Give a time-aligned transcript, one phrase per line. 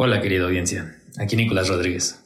[0.00, 2.24] Hola querida audiencia, aquí Nicolás Rodríguez.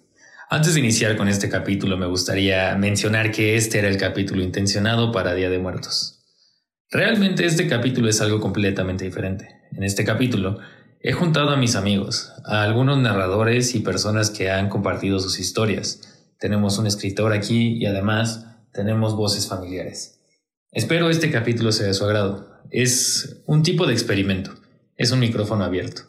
[0.51, 5.11] Antes de iniciar con este capítulo me gustaría mencionar que este era el capítulo intencionado
[5.11, 6.22] para Día de Muertos.
[6.90, 9.48] Realmente este capítulo es algo completamente diferente.
[9.74, 10.58] En este capítulo
[11.00, 16.27] he juntado a mis amigos, a algunos narradores y personas que han compartido sus historias.
[16.39, 20.20] Tenemos un escritor aquí y además tenemos voces familiares.
[20.73, 22.61] Espero este capítulo sea de su agrado.
[22.70, 24.52] Es un tipo de experimento.
[24.95, 26.02] Es un micrófono abierto.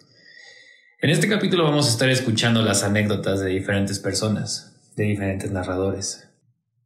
[1.04, 6.30] En este capítulo vamos a estar escuchando las anécdotas de diferentes personas, de diferentes narradores.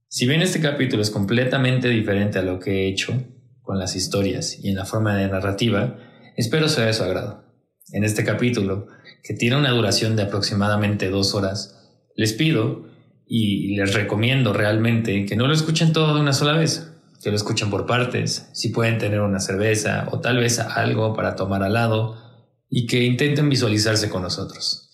[0.07, 3.13] Si bien este capítulo es completamente diferente a lo que he hecho
[3.61, 5.99] con las historias y en la forma de narrativa,
[6.35, 7.43] espero sea de su agrado.
[7.91, 8.87] En este capítulo,
[9.23, 11.77] que tiene una duración de aproximadamente dos horas,
[12.15, 12.87] les pido
[13.27, 17.35] y les recomiendo realmente que no lo escuchen todo de una sola vez, que lo
[17.35, 21.73] escuchen por partes, si pueden tener una cerveza o tal vez algo para tomar al
[21.73, 22.26] lado,
[22.69, 24.87] y que intenten visualizarse con nosotros.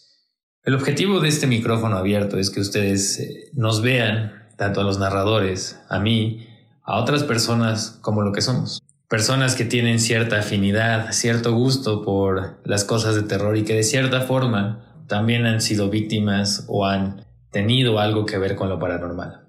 [0.64, 5.00] El objetivo de este micrófono abierto es que ustedes eh, nos vean, tanto a los
[5.00, 6.48] narradores, a mí,
[6.84, 8.82] a otras personas como lo que somos.
[9.10, 13.84] Personas que tienen cierta afinidad, cierto gusto por las cosas de terror y que de
[13.84, 19.48] cierta forma también han sido víctimas o han tenido algo que ver con lo paranormal.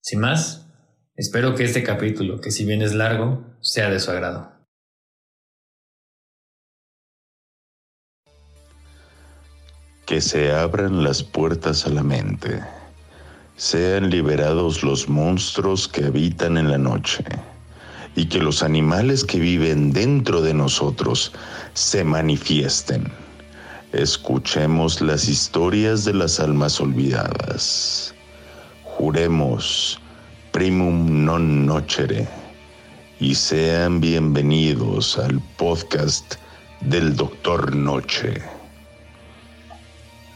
[0.00, 0.66] Sin más,
[1.14, 4.59] espero que este capítulo, que si bien es largo, sea de su agrado.
[10.10, 12.60] Que se abran las puertas a la mente,
[13.56, 17.22] sean liberados los monstruos que habitan en la noche
[18.16, 21.30] y que los animales que viven dentro de nosotros
[21.74, 23.04] se manifiesten.
[23.92, 28.12] Escuchemos las historias de las almas olvidadas.
[28.82, 30.00] Juremos
[30.50, 32.26] primum non nocere
[33.20, 36.34] y sean bienvenidos al podcast
[36.80, 38.59] del Doctor Noche.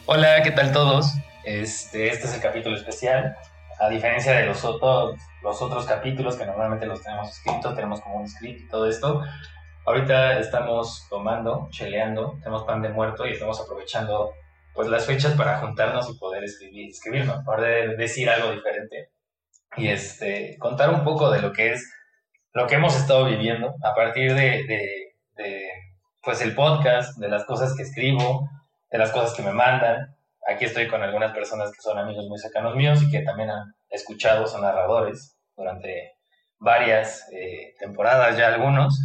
[0.06, 1.14] Hola, ¿qué tal todos?
[1.44, 3.38] Este, este es el capítulo especial.
[3.80, 8.16] A diferencia de los otros, los otros capítulos que normalmente los tenemos escritos, tenemos como
[8.16, 9.22] un script y todo esto.
[9.86, 14.34] Ahorita estamos tomando, cheleando, tenemos pan de muerto y estamos aprovechando
[14.74, 19.08] pues las fechas para juntarnos y poder escribir, escribirnos, poder decir algo diferente
[19.74, 21.90] y este, contar un poco de lo que es
[22.52, 24.64] lo que hemos estado viviendo a partir de,
[25.34, 25.68] de
[26.22, 28.50] pues el podcast, de las cosas que escribo,
[28.94, 30.16] de las cosas que me mandan.
[30.46, 33.74] Aquí estoy con algunas personas que son amigos muy cercanos míos y que también han
[33.90, 36.12] escuchado, son narradores durante
[36.60, 38.96] varias eh, temporadas ya algunos.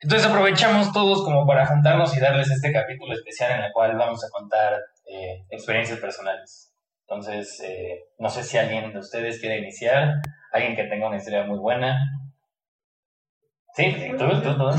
[0.00, 4.24] Entonces aprovechamos todos como para juntarnos y darles este capítulo especial en el cual vamos
[4.24, 6.72] a contar eh, experiencias personales.
[7.06, 10.14] Entonces, eh, no sé si alguien de ustedes quiere iniciar,
[10.50, 11.98] alguien que tenga una historia muy buena.
[13.74, 14.70] Sí, tú, tú, tú.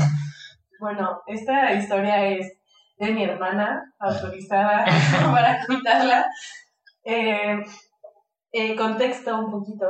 [0.80, 2.58] Bueno, esta historia es
[2.96, 4.84] de mi hermana, autorizada
[5.32, 6.26] para contarla.
[7.04, 7.62] Eh,
[8.52, 9.86] eh, contexto un poquito.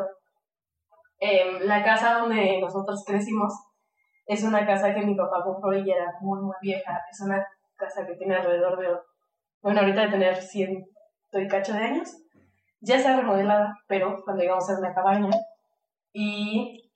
[1.20, 3.52] Eh, la casa donde nosotros crecimos
[4.26, 7.00] es una casa que mi papá compró y era muy, muy vieja.
[7.10, 8.88] Es una casa que tiene alrededor de,
[9.60, 10.84] bueno, ahorita de tener 100
[11.32, 12.16] y cacho de años.
[12.80, 15.30] Ya está remodelada, pero cuando llegamos a una cabaña
[16.12, 16.90] y,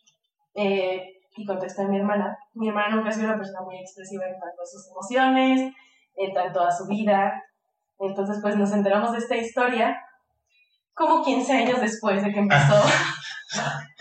[0.55, 2.39] eh, y contesté a mi hermana.
[2.55, 5.75] Mi hermana nunca ha sido una persona muy expresiva en cuanto a sus emociones,
[6.19, 7.43] en tanto a su vida.
[7.99, 9.99] Entonces, pues nos enteramos de esta historia
[10.95, 12.75] como 15 años después de que empezó.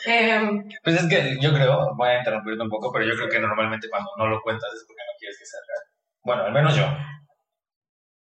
[0.08, 0.42] eh,
[0.84, 3.88] Pues es que yo creo, voy a interrumpirte un poco, pero yo creo que normalmente
[3.90, 5.84] cuando no lo cuentas es porque no quieres que sea real.
[6.24, 6.86] Bueno, al menos yo.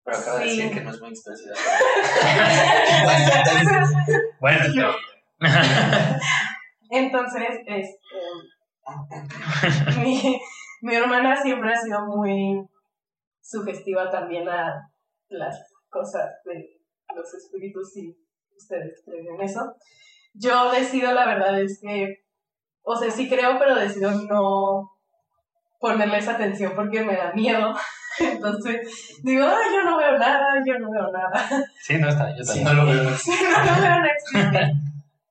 [0.05, 0.57] Pero acaba de Sí.
[0.57, 1.55] decir que no es muy expresiva.
[4.39, 4.91] Bueno, no.
[6.89, 7.99] entonces, este,
[9.99, 10.39] mi,
[10.81, 12.61] mi hermana siempre ha sido muy
[13.43, 14.89] sugestiva también a
[15.29, 15.59] las
[15.89, 16.79] cosas de
[17.15, 18.17] los espíritus y
[18.57, 19.75] ustedes creen en eso.
[20.33, 22.23] Yo decido, la verdad es que,
[22.81, 24.89] o sea, sí creo, pero decido no
[25.79, 27.75] ponerles atención porque me da miedo.
[28.19, 31.47] Entonces digo, ay, yo no veo nada, yo no veo nada.
[31.81, 32.78] Sí, no está, yo Si también.
[32.78, 33.09] no lo veo.
[33.17, 34.73] Sí, no, no veo, no existe.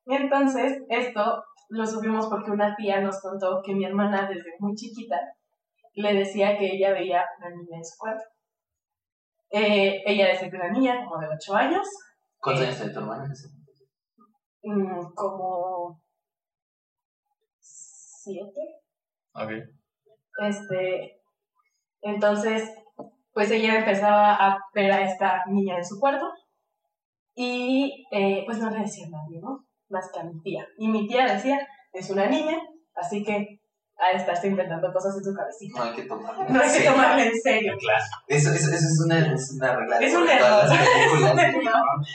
[0.05, 5.17] Entonces, esto lo supimos porque una tía nos contó que mi hermana desde muy chiquita
[5.93, 8.23] le decía que ella veía una niña en su cuarto.
[9.51, 11.87] Eh, ella decía que una niña como de 8 años,
[12.39, 13.33] ¿Cuántos años tiene tu hermana?
[14.63, 16.01] mm, como
[17.59, 18.51] 7.
[19.35, 19.51] Ok.
[20.39, 21.21] Este,
[22.01, 22.69] entonces,
[23.33, 26.31] pues ella empezaba a ver a esta niña en su cuarto
[27.35, 29.65] y eh, pues no le decía a nadie, ¿no?
[29.89, 30.67] Más que a mi tía.
[30.77, 32.57] Y mi tía decía, es una niña,
[32.95, 33.59] así que
[34.03, 35.79] a estarse inventando cosas en su cabecita.
[35.79, 36.45] No hay que tomarlo.
[36.49, 37.73] No hay que tomarle en serio.
[37.79, 38.03] Claro.
[38.27, 40.65] Eso, eso, eso es, una, es una regla Es un error.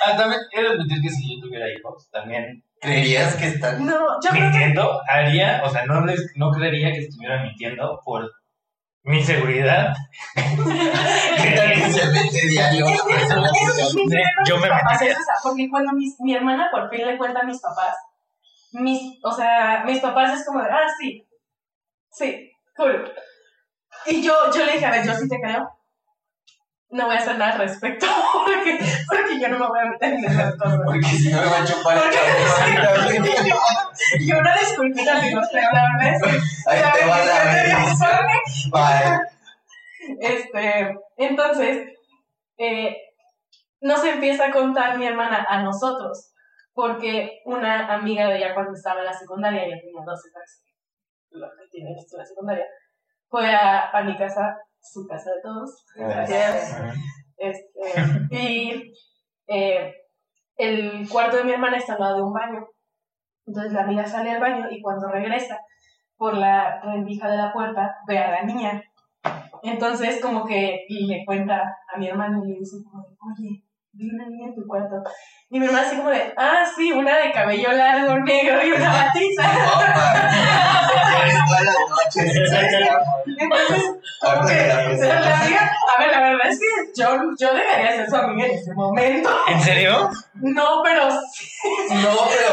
[0.06, 4.30] Ah, también de admitir que si yo tuviera hijos, también ¿Creerías que están No, yo
[4.30, 8.30] creo que mintiendo, haría, o sea, no, les, no creería que estuviera mintiendo por
[9.02, 9.94] mi seguridad.
[10.34, 12.86] ¿Qué tal que se mete diario?
[12.86, 13.02] Es
[13.90, 14.06] Sí,
[14.46, 17.60] yo me es esa, porque cuando mis- mi hermana por fin le cuenta a mis
[17.60, 17.96] papás,
[18.72, 21.26] mis, o sea, mis papás es como de, ah, sí,
[22.18, 23.04] Sí, juro.
[24.06, 25.70] Y yo, yo le dije, a ver, yo sí te creo.
[26.90, 28.06] No voy a hacer nada al respecto
[28.44, 28.78] porque,
[29.08, 30.80] porque yo no me voy a meter en esas cosas.
[30.84, 33.24] Porque si no me va a chupar el cabello.
[34.20, 36.22] yo, una disculpita si no sé una vez.
[36.66, 38.28] Ahí te va la
[38.72, 39.20] Bye.
[40.20, 41.88] Este, entonces,
[42.56, 42.96] eh,
[43.80, 46.32] nos empieza a contar mi hermana a nosotros,
[46.72, 50.67] porque una amiga de ella cuando estaba en la secundaria, ella tenía 12, 13
[51.30, 52.66] los que tienen la secundaria,
[53.28, 55.84] fue a, a, mi casa, su casa de todos.
[55.98, 56.08] Ah.
[56.08, 56.76] Gracias.
[56.80, 56.92] Ah.
[57.36, 57.80] Este,
[58.30, 58.92] y
[59.46, 59.94] eh,
[60.56, 62.66] el cuarto de mi hermana está al lado de un baño.
[63.46, 65.58] Entonces la amiga sale al baño y cuando regresa
[66.16, 68.82] por la rendija de la puerta ve a la niña.
[69.62, 73.64] Entonces como que le cuenta a mi hermano y le dice, oye,
[73.98, 75.02] vi una niña en tu cuarto.
[75.50, 78.92] Y mi hermana así como de, ah, sí, una de cabello largo, negro y una
[78.92, 79.42] batiza.
[83.40, 83.84] Entonces,
[84.20, 86.66] como que la amiga, a ver, la verdad es que
[87.00, 87.08] yo,
[87.38, 89.30] yo dejaría de ser su amiga en ese momento.
[89.48, 90.10] ¿En serio?
[90.34, 91.48] No, pero sí.
[91.90, 92.48] No, pero,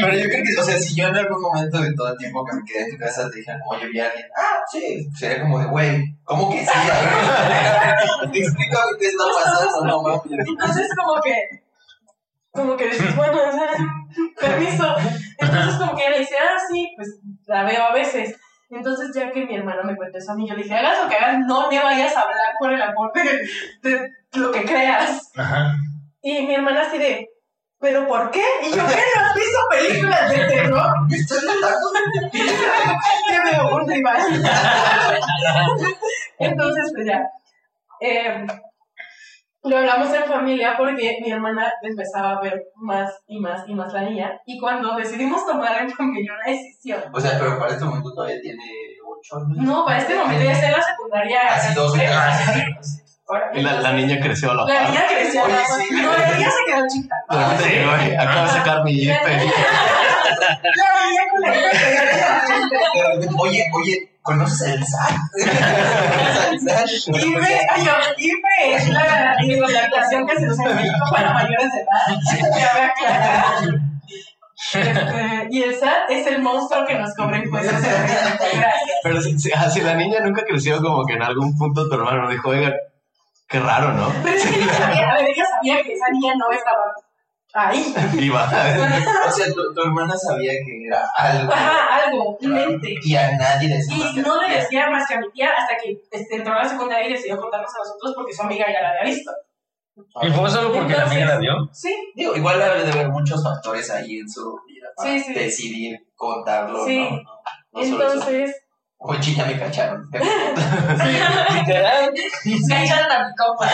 [0.00, 2.44] pero yo creo que, o sea, si yo en algún momento de todo el tiempo
[2.44, 5.42] que me quedé en tu casa te dijeran, oye, vi a alguien, ah, sí, sería
[5.42, 6.70] como de, güey, ¿cómo que sí?
[6.74, 10.48] A ver, explícame qué está pasando, no mames.
[10.48, 11.62] Entonces como que,
[12.50, 13.38] como que dices, bueno,
[14.40, 14.96] permiso.
[15.38, 17.08] Entonces como que ella le dice, ah, sí, pues
[17.46, 18.36] la veo a veces.
[18.70, 21.08] Entonces ya que mi hermano me cuenta eso a mí, yo le dije, hagas lo
[21.08, 25.30] que hagas, no me vayas a hablar por el amor de, de lo que creas.
[25.36, 25.74] Ajá.
[26.22, 27.28] Y mi hermana así de,
[27.84, 28.42] ¿pero por qué?
[28.62, 29.02] Y yo, ¿qué?
[29.14, 31.08] ¿No has visto películas de terror?
[31.08, 31.92] ¿Me estás matando?
[32.32, 34.18] que veo un rival.
[36.38, 37.22] Entonces, pues ya.
[38.00, 38.46] eh,
[39.64, 43.92] lo hablamos en familia porque mi hermana empezaba a ver más y más y más
[43.92, 44.32] la niña.
[44.46, 48.40] Y cuando decidimos tomar en familia una decisión, O sea, pero para este momento todavía
[48.42, 48.62] tiene
[49.06, 49.58] 8 años.
[49.58, 51.40] no, para este momento ya está en la secundaria.
[51.48, 52.10] Casi 12 tres.
[52.10, 53.00] años.
[53.54, 54.90] La, la niña creció a la La par.
[54.90, 55.42] niña creció.
[55.44, 55.58] Oye, ¿no?
[55.78, 55.86] sí.
[55.94, 57.14] No, la niña se quedó chica.
[57.30, 59.12] Ah, sí, güey, Acabo de sacar mi IFE.
[59.12, 59.18] La
[61.06, 61.48] niña con la
[63.38, 65.14] Oye, oye, ¿conoces el SAT?
[67.08, 71.88] IFE, yo, IFE es la identificación que se usa en México para mayores de edad.
[74.72, 77.74] Este, y el SAT es el monstruo que nos cobra impuestos.
[79.02, 81.94] Pero si, si- ah, si la niña nunca creció, como que en algún punto tu
[81.94, 82.72] hermano dijo, oiga,
[83.48, 84.12] qué raro, ¿no?
[84.22, 86.82] Pero es que ella sabía, a ver, ella sabía que esa niña no estaba
[87.54, 87.94] ahí.
[88.20, 88.44] Iba.
[88.46, 91.52] O sea, tu, tu hermana sabía que era algo.
[91.52, 92.94] Ajá, algo, un ente.
[93.02, 95.20] Y a nadie le decía más Y que a no le decía más que a
[95.20, 98.32] mi tía hasta que este, entró a la secundaria y decidió contarnos a nosotros porque
[98.34, 99.30] su amiga ya la había visto.
[100.22, 101.52] ¿Y fue solo porque la amiga la vio?
[101.72, 105.32] Sí, Digo, igual debe de haber muchos factores ahí en su vida para Sí, sí.
[105.34, 106.98] decidir contarlo, Sí.
[106.98, 107.10] ¿no?
[107.10, 107.22] No,
[107.72, 108.14] no solo eso.
[108.14, 108.63] entonces.
[108.98, 110.08] Oye, ya me cacharon.
[110.12, 112.12] Literal.
[112.44, 113.68] Me echaron a mi copa.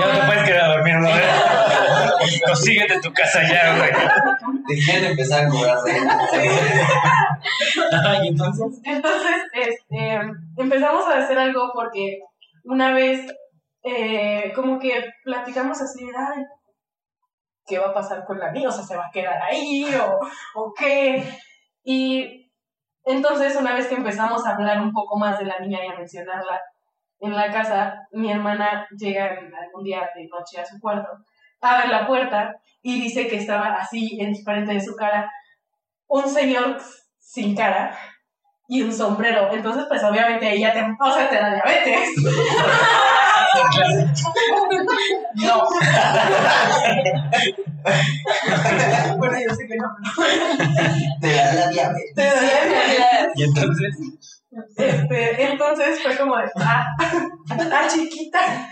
[0.00, 1.08] Ya no te puedes quedar a dormir, ¿no?
[2.46, 3.90] Consíguete tu casa ya, güey.
[4.66, 6.18] Dejen de empezar a cobrar renta.
[8.08, 8.80] Ay, entonces.
[8.84, 10.20] Entonces, este,
[10.56, 12.18] empezamos a hacer algo porque
[12.64, 13.20] una vez,
[13.84, 16.44] eh, como que platicamos así, ay,
[17.66, 18.68] ¿qué va a pasar con la niña?
[18.68, 20.18] O sea, ¿se va a quedar ahí o,
[20.60, 21.24] o qué?
[21.84, 22.41] Y
[23.04, 25.96] entonces, una vez que empezamos a hablar un poco más de la niña y a
[25.96, 26.60] mencionarla
[27.20, 31.08] en la casa, mi hermana llega algún día de noche a su cuarto,
[31.60, 35.30] abre la puerta y dice que estaba así, en frente de su cara,
[36.08, 36.78] un señor
[37.18, 37.96] sin cara
[38.68, 39.52] y un sombrero.
[39.52, 42.08] Entonces, pues obviamente ella te, o sea, te da diabetes.
[45.34, 45.68] no.
[49.18, 49.88] bueno, yo sé que no.
[51.20, 52.14] Te da la diabetes.
[52.14, 53.32] Te da diabetes.
[53.34, 53.96] Y entonces.
[54.76, 56.86] Este, entonces fue como de, ah,
[57.50, 58.68] ah, chiquita.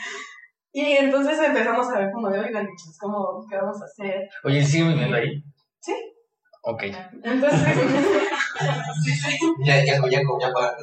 [0.72, 4.28] Y entonces empezamos a ver como de, oigan, chicos, ¿cómo, ¿qué vamos a hacer?
[4.44, 5.42] Oye, ¿sigue viviendo ahí?
[5.80, 5.94] Sí.
[6.62, 6.84] Ok.
[7.24, 7.76] Entonces,
[9.64, 10.76] Ya, ya, ya, ya para.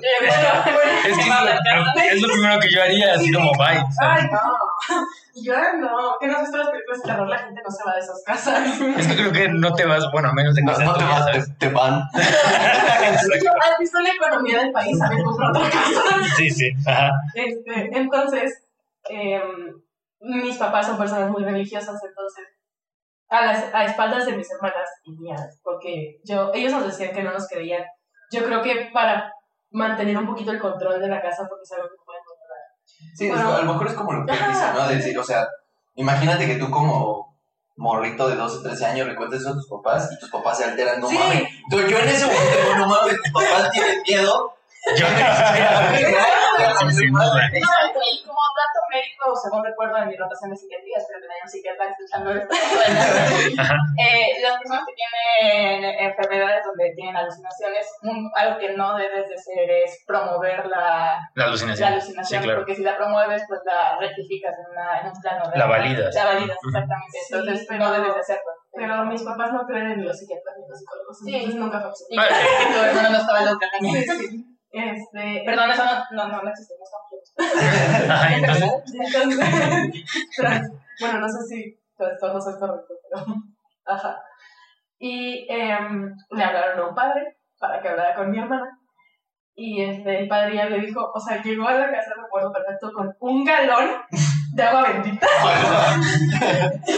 [1.06, 3.84] Es que es lo, es lo primero que yo haría, así como bye.
[4.02, 4.40] Ay, no.
[5.40, 7.94] Yo, no, que no has visto las películas de terror, la gente no se va
[7.94, 8.82] de esas casas.
[8.98, 11.04] Es que creo que no te vas, bueno, a menos de que No, no te
[11.04, 11.48] vas, ¿sabes?
[11.60, 12.02] te, te van.
[12.14, 15.00] Yo, ¿Has visto la economía del país?
[15.00, 16.36] A ver, compra otra casa.
[16.38, 16.72] Sí, sí.
[16.88, 17.12] Ajá.
[17.36, 18.64] Este, entonces,
[19.10, 19.80] em,
[20.22, 22.46] mis papás son personas muy religiosas, entonces,
[23.30, 27.24] a, las, a espaldas de mis hermanas y mías, porque yo, ellos nos decían que
[27.24, 27.84] no nos creían.
[28.32, 29.32] Yo creo que para
[29.72, 32.64] mantener un poquito el control de la casa, porque es algo que pueden controlar.
[33.16, 33.56] Sí, Bueno.
[33.56, 34.88] a lo mejor es como lo que dicen, ¿no?
[34.88, 35.46] De decir, o sea,
[35.96, 37.38] imagínate que tú como
[37.76, 40.64] morrito de 12, 13 años le cuentes eso a tus papás y tus papás se
[40.66, 41.18] alteran, no Sí.
[41.18, 41.44] mames.
[41.64, 44.54] Entonces yo en ese momento no mames, tus papás tienen miedo.
[44.98, 45.06] Yo.
[45.06, 45.18] No,
[48.12, 48.40] y como
[48.90, 52.28] médico, según recuerdo en mi rotación de psiquiatría, espero que no haya un psiquiatra escuchando
[52.32, 52.54] esto,
[53.98, 59.36] eh, las personas que tienen enfermedades donde tienen alucinaciones, un- algo que no debes de
[59.36, 61.94] hacer es promover la, La la alucinación.
[61.94, 62.60] alucinación, Sí, claro.
[62.62, 65.50] porque si la promueves, pues la rectificas en, una, en un plano.
[65.52, 66.14] de- La validas.
[66.16, 67.18] La validas, exactamente.
[67.28, 68.52] Sí, Entonces, pero- no debes de hacerlo.
[68.74, 71.36] Pero mis papás no creen en los psiquiatras ni en los psicólogos, Sí.
[71.36, 74.04] entonces nunca fue Y claro que tu hermano no estaba loca también.
[74.04, 74.54] Sí, sí.
[74.70, 77.07] Este, Perdón, eso no, no, no, no existe, no estamos
[77.38, 78.72] entonces,
[81.00, 83.26] bueno, no sé si esto no es correcto, pero
[83.86, 84.20] ajá.
[85.00, 88.80] Y em, le hablaron a un padre para que hablara con mi hermana.
[89.60, 92.92] Y este, el padre ya le dijo, o sea, llegó a la casa, recuerdo perfecto,
[92.94, 93.90] con un galón
[94.54, 95.28] de agua bendita.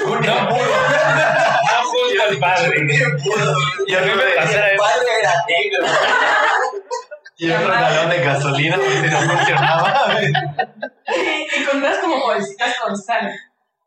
[0.05, 0.38] Un No.
[0.38, 0.60] embudo.
[0.60, 2.86] no justo al padre.
[3.88, 5.86] Y a mí me pasara El padre era negro.
[7.39, 9.93] Y otro galón de gasolina porque no funcionaba.
[10.22, 13.31] y con unas como bolsitas con sal.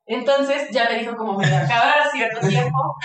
[0.07, 2.97] Entonces ya le dijo como, mira, cada cierto tiempo,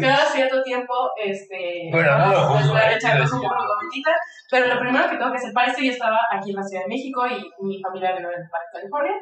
[0.00, 3.58] cada cierto tiempo, este, Bueno, no lo juzgo, voy a eh, echar quiero como decir.
[3.60, 4.10] agua bendita,
[4.50, 6.84] pero lo primero que tengo que hacer, para esto yo estaba aquí en la Ciudad
[6.84, 9.12] de México y mi familia vive en California.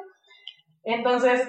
[0.84, 1.48] Entonces,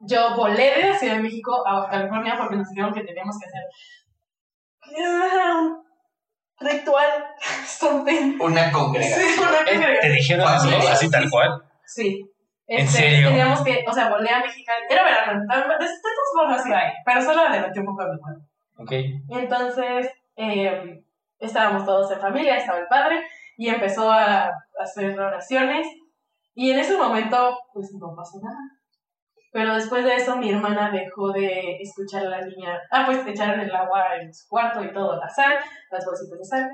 [0.00, 3.46] yo volé de la Ciudad de México a California porque nos dijeron que teníamos que
[3.46, 3.62] hacer
[4.96, 5.87] un
[6.60, 7.24] ritual,
[7.66, 8.38] something.
[8.40, 9.28] Una congregación.
[9.28, 10.12] Sí, una Eh, ¿Te congregación.
[10.14, 11.62] dijeron así, así tal cual?
[11.86, 12.24] Sí.
[12.66, 13.28] ¿En Este, serio?
[13.28, 14.84] Teníamos que, o sea, volé a Mexicali.
[14.90, 15.90] Era verano, de de todas
[16.36, 18.48] formas iba ahí, pero solo le metí un poco de limón.
[18.76, 18.92] Ok.
[19.30, 21.02] Entonces, eh,
[21.38, 23.22] estábamos todos en familia, estaba el padre,
[23.56, 24.50] y empezó a
[24.80, 25.86] hacer oraciones.
[26.54, 28.58] Y en ese momento, pues no pasó nada.
[29.52, 32.78] Pero después de eso, mi hermana dejó de escuchar a la niña.
[32.90, 35.54] Ah, pues echaron el agua en su cuarto y todo, la sal,
[35.90, 36.70] las bolsitas de sal.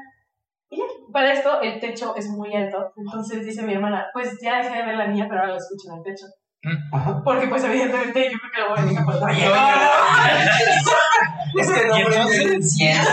[0.71, 2.93] Y ya, para esto el techo es muy alto.
[2.97, 5.59] Entonces dice mi hermana, pues ya dejé de ver a la niña, pero ahora lo
[5.59, 6.27] escucho en el techo.
[7.25, 9.15] Porque pues evidentemente yo creo que la voy a dejar por
[12.09, 12.41] entonces?
[12.41, 13.11] es incienso.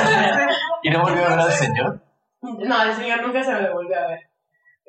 [0.83, 2.01] ¿Y no volvió a ver al señor?
[2.41, 4.30] No, el señor nunca se me volvió a ver.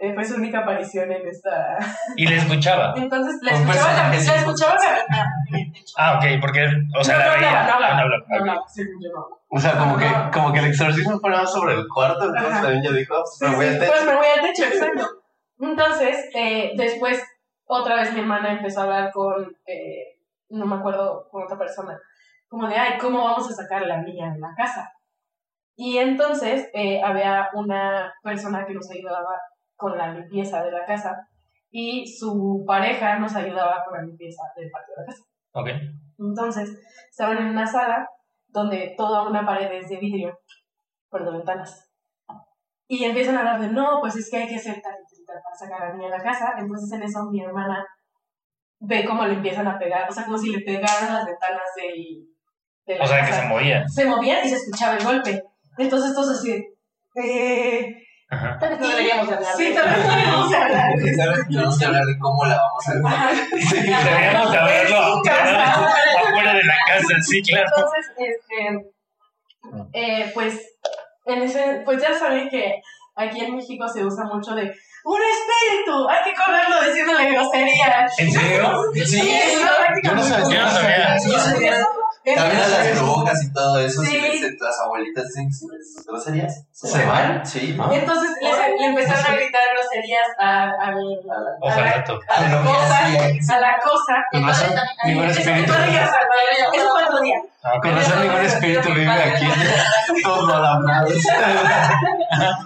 [0.03, 1.79] Eh, fue su única aparición en esta.
[2.17, 2.93] Y le escuchaba.
[2.97, 4.77] Entonces la escuchaba, la, la escuchaba.
[5.97, 6.67] Ah, ok, porque,
[6.99, 7.51] o sea, no, la no veía.
[7.53, 8.25] no hablaba, no hablaba.
[8.29, 9.29] no hablaba, sí, yo no.
[9.49, 12.63] O sea, como que, como que el exorcismo fue nada sobre el cuarto, entonces Ajá.
[12.63, 13.93] también yo dijo, pues Sí, me voy sí, al techo.
[13.93, 15.09] Pues me voy al techo, exacto.
[15.61, 17.23] Entonces, eh, después,
[17.67, 20.19] otra vez mi hermana empezó a hablar con, eh,
[20.49, 21.97] no me acuerdo, con otra persona,
[22.49, 24.91] como de, ay, ¿cómo vamos a sacar a la niña de la casa?
[25.77, 29.39] Y entonces eh, había una persona que nos ayudaba
[29.83, 31.29] con la limpieza de la casa
[31.73, 35.25] y su pareja nos ayudaba con la limpieza del patio de la casa.
[35.55, 35.69] Ok.
[36.19, 36.71] Entonces,
[37.11, 38.09] estaban en una sala
[38.47, 40.39] donde toda una pared es de vidrio,
[41.11, 41.91] por de ventanas.
[42.87, 45.41] Y empiezan a hablar de, no, pues es que hay que hacer tal y tal
[45.43, 46.55] para sacar a la niña de la casa.
[46.57, 47.85] Entonces, en eso, mi hermana
[48.79, 52.29] ve cómo le empiezan a pegar, o sea, como si le pegaran las ventanas del,
[52.87, 53.31] de la O sea, casa.
[53.31, 53.89] que se movía.
[53.89, 55.43] Se movían y se escuchaba el golpe.
[55.79, 56.63] Entonces, todos así,
[57.17, 58.02] eh...
[58.33, 58.59] Ajá.
[58.59, 59.55] Tal vez no deberíamos hablar.
[59.57, 60.93] Sí, de tal vez no deberíamos hablar.
[61.49, 63.31] Tenemos que hablar de cómo la vamos a Ajá.
[63.53, 67.69] Deberíamos de haberlo afuera, de la casa, sí, claro.
[67.77, 68.93] Entonces, este,
[69.93, 70.61] eh, pues,
[71.27, 72.81] en ese, pues ya saben que
[73.17, 74.73] aquí en México se usa mucho de
[75.05, 78.19] un espíritu, hay que correrlo diciéndole groserías.
[78.19, 78.83] ¿En serio?
[79.05, 79.41] Sí,
[80.03, 80.49] Yo no sabía.
[80.49, 81.19] Yo no sabía.
[81.19, 81.87] Sí, yo sabía.
[82.25, 84.11] También a las brujas y todo eso, Sí.
[84.13, 86.65] si les- las abuelitas dicen que sus groserías.
[86.71, 87.45] ¿Se van?
[87.45, 87.77] Sí.
[87.81, 87.89] Ah.
[87.93, 92.13] Entonces les- le empezaron a gritar groserías a, A la- Ojalá tú.
[92.29, 92.99] a la Lo que cosa,
[93.57, 94.15] a la cosa.
[95.05, 95.73] Ningún espíritu.
[95.73, 97.37] eso fue otro día.
[97.65, 97.79] Ah.
[97.81, 99.47] Con razón ningún espíritu vive aquí.
[100.23, 101.13] Todos alarmados.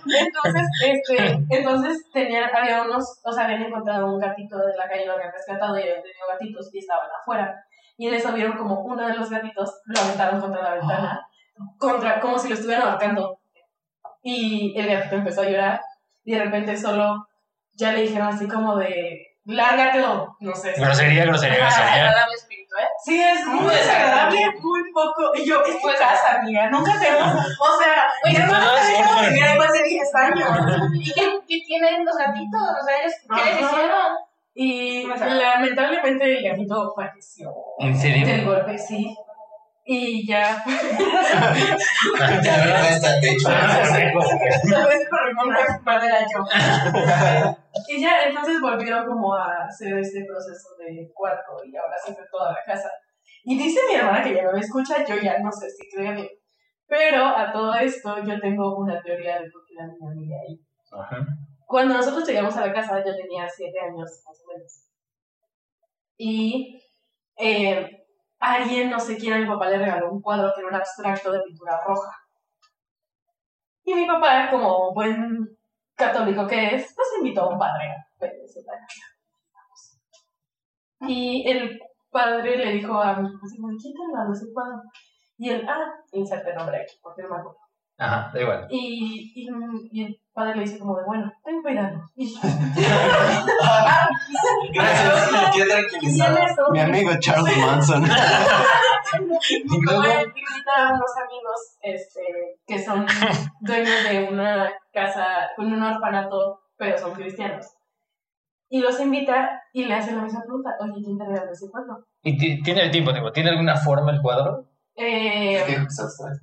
[0.06, 5.06] Entonces, este, entonces tenían, había unos, o sea, habían encontrado un gatito de la calle,
[5.06, 7.62] lo habían rescatado y habían tenido gatitos y estaban afuera.
[7.98, 11.26] Y en eso vieron como uno de los gatitos lo aventaron contra la ventana,
[11.78, 13.38] contra, como si lo estuvieran ahorcando.
[14.22, 15.80] Y el gatito empezó a llorar
[16.24, 17.26] y de repente solo
[17.74, 20.72] ya le dijeron así como de, lárgate o no sé.
[20.76, 22.10] Grosería, grosería, grosería.
[22.10, 22.86] ¿eh?
[23.04, 25.32] Sí, es muy Muy desagradable, muy poco.
[25.34, 27.34] Y yo, es tu Pues- casa, amiga, nunca te hemos.
[27.34, 30.48] O sea, mi Oye, son- vivir ahí más de 10 años.
[30.94, 32.60] ¿Y qué, qué tienen los gatitos?
[32.60, 34.16] O sea, ellos, ¿qué les hicieron?
[34.58, 37.52] Y O sea- lamentablemente el gatito falleció.
[37.78, 38.26] ¿En serio?
[38.26, 39.14] Del golpe, sí.
[39.84, 40.56] Y ya.
[42.42, 43.50] Ya no está techo.
[43.50, 44.12] Mi era.
[47.86, 52.24] Y ya, entonces volvieron como a hacer este proceso de cuarto y ahora se fue
[52.32, 52.90] toda la casa.
[53.44, 56.28] Y dice mi hermana que ya no me escucha, yo ya no sé si créanme.
[56.88, 60.58] Pero a todo esto yo tengo una teoría de por qué la niña vive ahí.
[60.98, 61.18] Ajá.
[61.66, 64.86] Cuando nosotros llegamos a la casa yo tenía siete años más o menos.
[66.16, 66.80] Y
[67.36, 68.06] eh,
[68.38, 71.32] alguien, no sé quién, a mi papá le regaló un cuadro que era un abstracto
[71.32, 72.10] de pintura roja.
[73.84, 75.58] Y mi papá, como buen
[75.94, 77.94] católico que es, nos invitó a un padre.
[81.00, 81.80] Y el
[82.10, 83.46] padre le dijo a mi papá,
[83.80, 84.82] ¿quién te regaló ese cuadro?
[85.36, 87.58] Y él, ah, inserte nombre aquí, porque no me acuerdo.
[87.98, 88.66] Ajá, da igual.
[88.70, 92.10] Y, y, y padre le dice como de, bueno, ten cuidado.
[92.14, 92.32] Y,
[94.72, 96.70] Gracias, y en tranquilizado.
[96.72, 98.02] Mi amigo Charles Manson.
[98.02, 98.18] papá
[100.22, 102.20] invita a unos amigos este,
[102.66, 103.06] que son
[103.60, 105.24] dueños de una casa,
[105.56, 107.66] con un orfanato, pero son cristianos.
[108.68, 112.04] Y los invita y le hacen la misma pregunta, oye, ¿quién te regaló ese cuadro?
[112.22, 114.66] ¿Y ti- tiene el tiempo, tipo, ¿tiene alguna forma el cuadro?
[114.96, 115.64] Eh,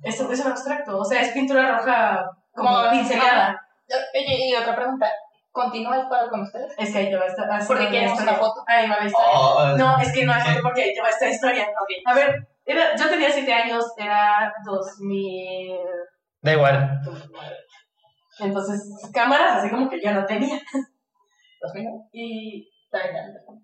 [0.02, 2.24] es, es un abstracto, o sea, es pintura roja
[2.54, 3.60] Como- pincelada.
[3.88, 5.10] Oye, y otra pregunta.
[5.50, 6.72] ¿Continúa el cuadro con ustedes?
[6.76, 7.48] Es que ahí te va a estar.
[7.50, 8.64] así Porque queremos una foto.
[8.66, 9.30] Ahí va la historia.
[9.32, 11.68] Oh, No, es que no es porque ahí te va esta historia.
[12.06, 15.76] A ver, era, yo tenía 7 años, era 2000.
[16.42, 17.00] Da igual.
[18.40, 20.60] Entonces, cámaras así como que yo no tenía.
[21.62, 22.08] ¿Dos minutos?
[22.12, 22.68] Y.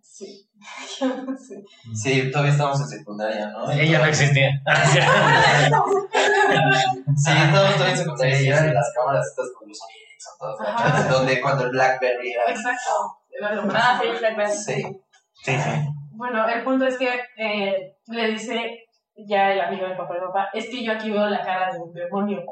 [0.03, 0.49] Sí.
[1.39, 1.65] sí.
[1.95, 3.71] Sí, todavía estamos en secundaria, ¿no?
[3.71, 4.50] Ella no existía.
[7.17, 8.75] Sí, todos todavía en secundaria Sí, y sí, eran sí.
[8.75, 12.45] las cámaras estas con los sonidos, son gachas, donde cuando el Blackberry era...
[12.49, 13.19] Exacto.
[13.31, 13.77] Era lo más.
[13.77, 14.53] Ah, sí, Blackberry.
[14.53, 14.83] Sí.
[15.43, 15.71] Sí, sí.
[16.12, 18.85] Bueno, el punto es que eh, le dice
[19.26, 21.78] ya el amigo de papá y papá, es que yo aquí veo la cara de
[21.80, 22.43] un demonio.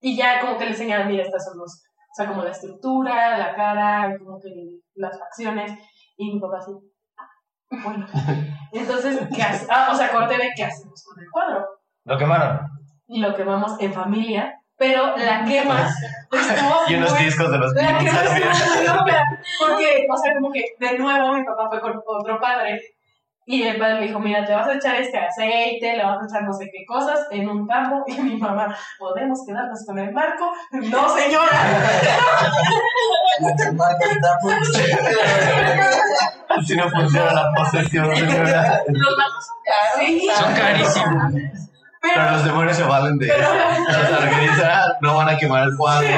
[0.00, 3.36] Y ya como que le enseñaron, mira, estas son los, o sea, como la estructura,
[3.38, 4.48] la cara, como que
[4.94, 5.72] las facciones.
[6.16, 6.72] Y mi papá así,
[7.16, 7.28] "Ah,
[7.84, 8.06] bueno.
[8.72, 9.66] Entonces, ¿qué hace?
[9.70, 11.66] Ah, o sea, corte de qué hacemos con el cuadro.
[12.04, 12.60] Lo quemaron.
[13.08, 15.86] Y lo quemamos en familia, pero la quema
[16.32, 18.48] estuvo Y unos muy- discos de los la que Beatles más también.
[18.78, 22.80] me loca, porque, o sea, como que de nuevo mi papá fue con otro padre
[23.46, 26.26] y el padre le dijo, mira, te vas a echar este aceite, le vas a
[26.26, 30.12] echar no sé qué cosas en un tambo y mi mamá, ¿podemos quedarnos con el
[30.12, 30.50] marco?
[30.72, 31.58] No, señora.
[36.48, 38.82] Así no funciona la posesión, señora.
[38.88, 39.98] Los bancos son caros.
[39.98, 40.30] Sí.
[40.36, 41.69] Son carísimos.
[42.00, 43.36] Pero Pero, los demonios se valen de eso.
[43.36, 46.08] O sea, ah, no van a quemar el cuadro.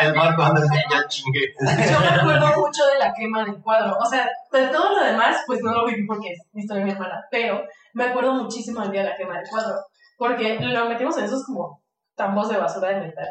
[0.00, 1.54] El marco anda ya chingue.
[1.60, 3.96] yo me acuerdo mucho de la quema del cuadro.
[3.96, 6.92] O sea, de todo lo demás, pues no lo viví porque es historia de mi
[6.92, 9.76] hermana, pero me acuerdo muchísimo del día de la quema del cuadro.
[10.18, 11.80] Porque lo metimos en esos como
[12.16, 13.28] tambos de basura de metal.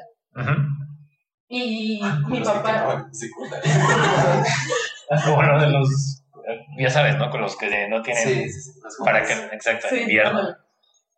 [1.49, 3.07] Y mi Los que papá...
[5.25, 6.23] Como uno de los.
[6.77, 7.29] Ya sabes, ¿no?
[7.29, 8.23] Con los que no tienen.
[8.23, 8.79] Sí, sí, sí.
[8.81, 9.33] los Para que.
[9.33, 10.55] Exacto, invierno.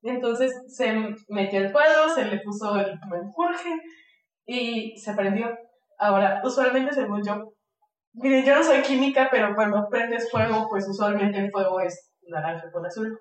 [0.06, 0.94] Entonces se
[1.30, 3.70] metió el cuadro, se le puso el menjurje
[4.46, 5.50] y se prendió.
[5.98, 7.54] Ahora, usualmente según yo,
[8.14, 12.72] miren, yo no soy química, pero cuando prendes fuego, pues usualmente el fuego es naranja
[12.72, 13.18] con azul.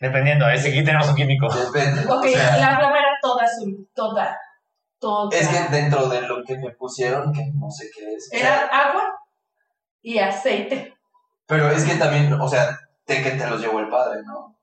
[0.00, 1.46] Dependiendo, a veces aquí tenemos un químico.
[1.54, 2.00] Depende.
[2.02, 4.36] Ok, o sea, la flama era toda azul, toda,
[4.98, 5.38] toda.
[5.38, 8.28] es que dentro de lo que me pusieron, que no sé qué es.
[8.32, 9.04] o sea, Era agua
[10.02, 10.94] y aceite.
[11.46, 14.53] pero es que también, o sea, de que te los llevó el padre, ¿no?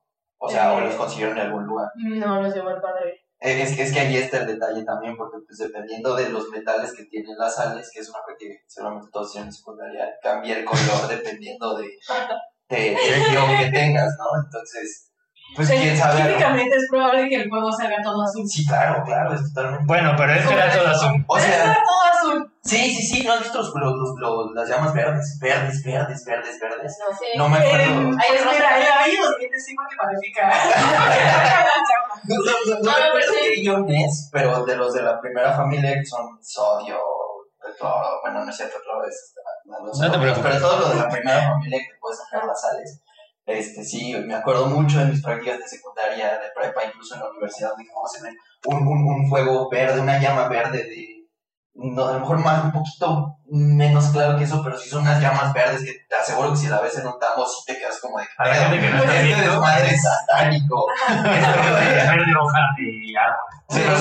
[0.43, 0.85] O sea, o Eh.
[0.85, 1.87] los consiguieron en algún lugar.
[1.95, 3.11] No los llevó el padre.
[3.39, 6.49] Eh, Es que, es que ahí está el detalle también, porque pues dependiendo de los
[6.49, 10.05] metales que tienen las sales, que es una cosa que seguramente todos hicieron en secundaria,
[10.21, 11.87] cambia el color dependiendo de,
[12.69, 14.43] de, del guion que tengas, ¿no?
[14.43, 15.10] Entonces,
[15.55, 16.21] pues Sí, quién sabe.
[16.21, 18.47] Químicamente es probable que el fuego salga todo azul.
[18.47, 19.85] Sí, claro, claro, es totalmente.
[19.87, 21.25] Bueno, pero este era todo azul.
[21.27, 22.53] O sea, era todo azul.
[22.63, 25.37] sí, sí, sí, ¿no has visto los, los, los- las llamas verdes?
[25.41, 26.97] Verdes, verdes, verdes, verdes.
[26.99, 27.25] No sé.
[27.37, 27.83] No me acuerdo.
[27.83, 30.51] Eh, Ahí es mira, ahí ahí los dientes sí porque califica.
[32.23, 36.05] No, no, no, recuerdo qué guion es, pero de los de la primera familia que
[36.05, 36.99] son sodio,
[37.79, 39.33] cloro, bueno, no es cierto, cloro es.
[39.65, 40.51] No, te preocupes.
[40.51, 43.01] Pero todos los de la primera familia que puedes sacar las sales.
[43.45, 47.29] Este, sí, me acuerdo mucho de mis prácticas de secundaria, de prepa, incluso en la
[47.29, 48.33] universidad, de que vamos a hacer
[48.65, 51.20] un, un, un fuego verde, una llama verde de,
[51.73, 55.21] no, a lo mejor más, un poquito menos claro que eso, pero sí son unas
[55.21, 57.99] llamas verdes que te aseguro que si la ves en un tambo sí te quedas
[58.01, 58.25] como de...
[58.37, 60.85] A la gente que no está Este desmadre es satánico.
[63.69, 63.91] Sí, no.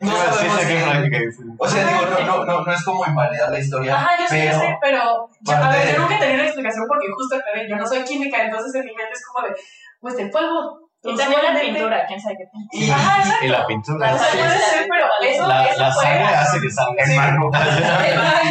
[0.00, 1.34] No Sí, sí, sabemos.
[1.58, 4.36] O sea, digo, no, no, no, no es como invalidar la historia, Ajá, yo sí,
[4.38, 4.58] pero...
[4.58, 7.36] sé, pero yo, a ver, de- yo nunca tenido una explicación porque justo
[7.68, 9.54] yo no soy química, entonces en mi mente es como de,
[10.00, 10.87] pues el fuego.
[11.00, 12.86] Y también la pintura, quién sabe qué pintura.
[12.86, 13.44] Y, Ajá.
[13.44, 14.14] Y la pintura.
[14.14, 17.50] O sea, puede ser, pero eso, La, eso la sangre hace que salga el marco.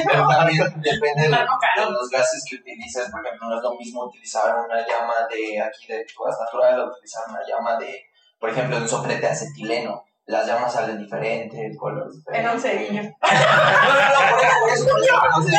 [0.05, 4.55] pero también depende de, los gases que utilizas, por ejemplo, no es lo mismo utilizar
[4.55, 8.05] una llama de aquí de gas natural o utilizar una llama de,
[8.39, 10.03] por ejemplo, un soplete de acetileno.
[10.25, 12.49] Las llamas salen diferentes, el color es diferente.
[12.49, 13.01] En un cerillo.
[13.21, 15.55] No, no, no, por eso, por eso, por eso, pero sí.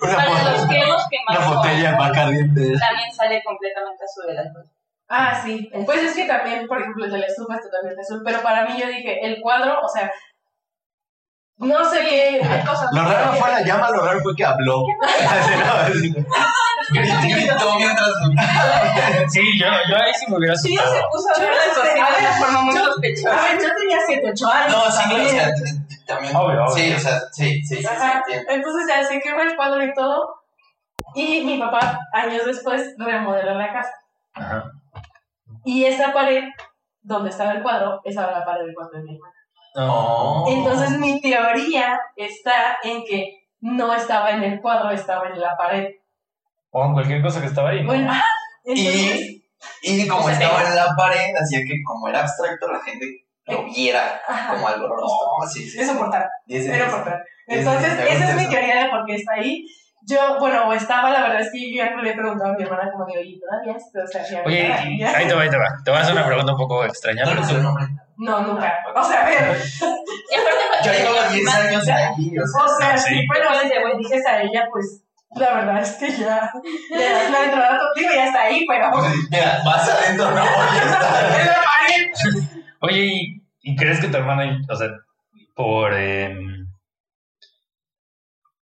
[0.00, 2.60] Para bo- los que hemos una botella de caliente.
[2.78, 4.64] también sale completamente azul el alcohol.
[5.08, 5.70] Ah, sí.
[5.84, 8.64] Pues es que también, por ejemplo, el de la estufa es totalmente azul, pero para
[8.66, 10.10] mí yo dije, el cuadro, o sea,
[11.58, 12.88] no sé qué cosas.
[12.92, 14.84] Lo raro fue la llama, lo raro fue que habló.
[15.88, 16.06] ¿no?
[16.88, 18.10] Gritó mientras
[19.28, 20.96] Sí, yo, yo ahí sí me hubiera Sí, asustado.
[20.96, 23.52] se puso a ver no de forma muy yo- sospechosa.
[23.54, 24.72] Yo tenía 7, 8 años.
[24.72, 25.48] No, sí, claro, o sea,
[26.06, 26.34] también.
[26.34, 26.68] Obvio, obvio.
[26.68, 28.32] Sí, o sea, sí, sí, sí, sí.
[28.48, 30.34] Entonces ya se quema el cuadro y todo.
[31.14, 33.92] Y mi papá, años después, remodeló la casa.
[34.34, 34.70] Ajá.
[35.64, 36.44] Y esa pared
[37.02, 39.34] donde estaba el cuadro, esa era la pared del cuarto de mi hermana.
[39.74, 40.44] No.
[40.48, 45.88] Entonces mi teoría está en que no estaba en el cuadro, estaba en la pared.
[46.70, 47.80] O en cualquier cosa que estaba ahí.
[47.80, 47.88] ¿no?
[47.88, 48.12] Bueno,
[48.64, 49.42] entonces,
[49.82, 53.64] Y, y como estaba en la pared, hacía que como era abstracto, la gente lo
[53.64, 55.28] viera ajá, como algo rostro.
[55.52, 56.28] Sí, sí, es importante.
[56.48, 56.74] Ese-
[57.48, 59.64] Entonces, esa es mi teoría de por qué está ahí.
[60.08, 62.62] Yo, bueno, estaba, la verdad es que yo ya no le he preguntado a mi
[62.62, 63.98] hermana como de, oye, ¿todavía esto?
[64.04, 65.16] O sea, ya, Oye, ya, y- ya".
[65.16, 65.66] ahí te va, ahí te va.
[65.84, 67.24] Te voy a hacer una pregunta un poco extraña.
[67.24, 67.86] No pero nombre.
[68.18, 68.72] No, nunca.
[68.94, 69.56] O sea, a ver,
[70.84, 72.64] Yo más- 10 años ahí, o sea.
[72.64, 73.14] o sea, Sí.
[73.14, 73.26] sí,
[73.62, 75.02] si le dices a ella, pues,
[75.34, 76.50] la verdad es que ya
[76.90, 78.90] le das la entrada contigo y ya está ahí, pero...
[79.30, 82.45] Mira, más adentro no voy a estar.
[82.86, 84.88] Oye, ¿y, y crees que tu hermana, o sea,
[85.54, 86.66] por, em,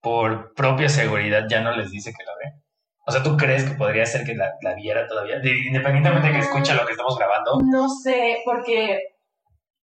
[0.01, 2.61] por propia seguridad ya no les dice que la ve?
[3.05, 5.39] O sea, ¿tú crees que podría ser que la, la viera todavía?
[5.39, 7.59] De- independientemente de que escucha lo que estamos grabando.
[7.69, 8.99] No sé, porque,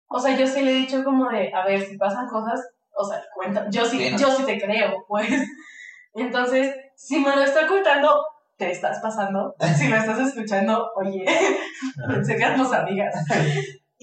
[0.09, 2.61] o sea, yo sí le he dicho como de, a ver, si pasan cosas,
[2.97, 4.19] o sea, cuenta, yo sí, Sí, ¿no?
[4.19, 5.29] yo sí te creo, pues.
[6.15, 8.25] Entonces, si me lo está ocultando,
[8.57, 9.55] te estás pasando.
[9.77, 11.25] Si lo estás escuchando, oye,
[12.25, 13.15] seríamos amigas.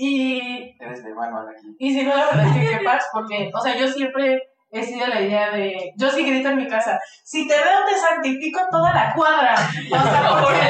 [0.04, 1.76] Y, Eres mi hermano aquí.
[1.78, 4.84] y si no, la verdad es que qué paz, porque, o sea, yo siempre he
[4.84, 8.62] sido la idea de, yo sí grito en mi casa, si te veo te santifico
[8.72, 9.54] toda la cuadra.
[9.54, 10.68] O sea, porque...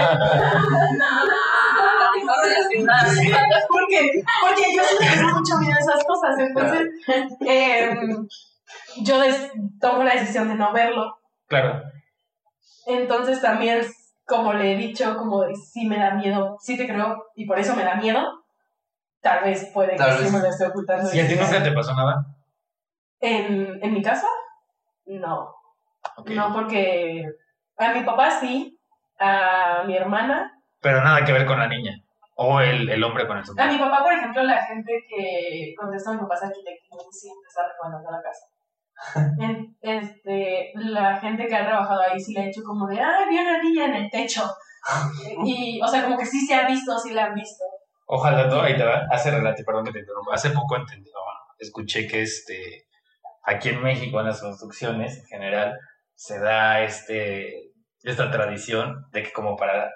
[3.69, 6.87] porque, porque yo sí tengo mucho miedo a esas cosas, entonces
[7.47, 7.95] eh,
[9.03, 11.17] yo des- tomo la decisión de no verlo.
[11.47, 11.81] Claro.
[12.85, 13.81] Entonces también,
[14.25, 17.59] como le he dicho, como de sí me da miedo, sí te creo, y por
[17.59, 18.40] eso me da miedo,
[19.21, 20.33] tal vez puede Tal que sí vez.
[20.33, 21.13] me lo esté ocultando.
[21.13, 22.25] ¿Y a ti nunca te pasó nada?
[23.19, 24.27] ¿En, ¿En mi casa?
[25.05, 25.53] No,
[26.25, 27.23] no porque
[27.77, 28.79] a mi papá sí,
[29.19, 31.91] a mi hermana Pero nada que ver con la niña.
[32.35, 33.71] O el, el hombre con el A sombrero.
[33.73, 37.67] mi papá, por ejemplo, la gente que contesta a mi papá es arquitecto siempre está
[37.67, 38.45] recomendando la casa.
[39.39, 43.25] En- este, la gente que ha trabajado ahí sí le ha hecho como de, ah,
[43.29, 44.43] vi una niña en el techo.
[45.45, 47.63] Y, o sea, como que sí se ha visto, sí la han visto.
[48.15, 49.07] Ojalá no, ahí te va.
[49.09, 50.33] Hace relativo, perdón que te interrumpa.
[50.35, 51.09] Hace poco entendí,
[51.59, 52.85] escuché que este
[53.43, 55.77] aquí en México en las construcciones en general
[56.15, 57.71] se da este
[58.03, 59.91] esta tradición de que como para,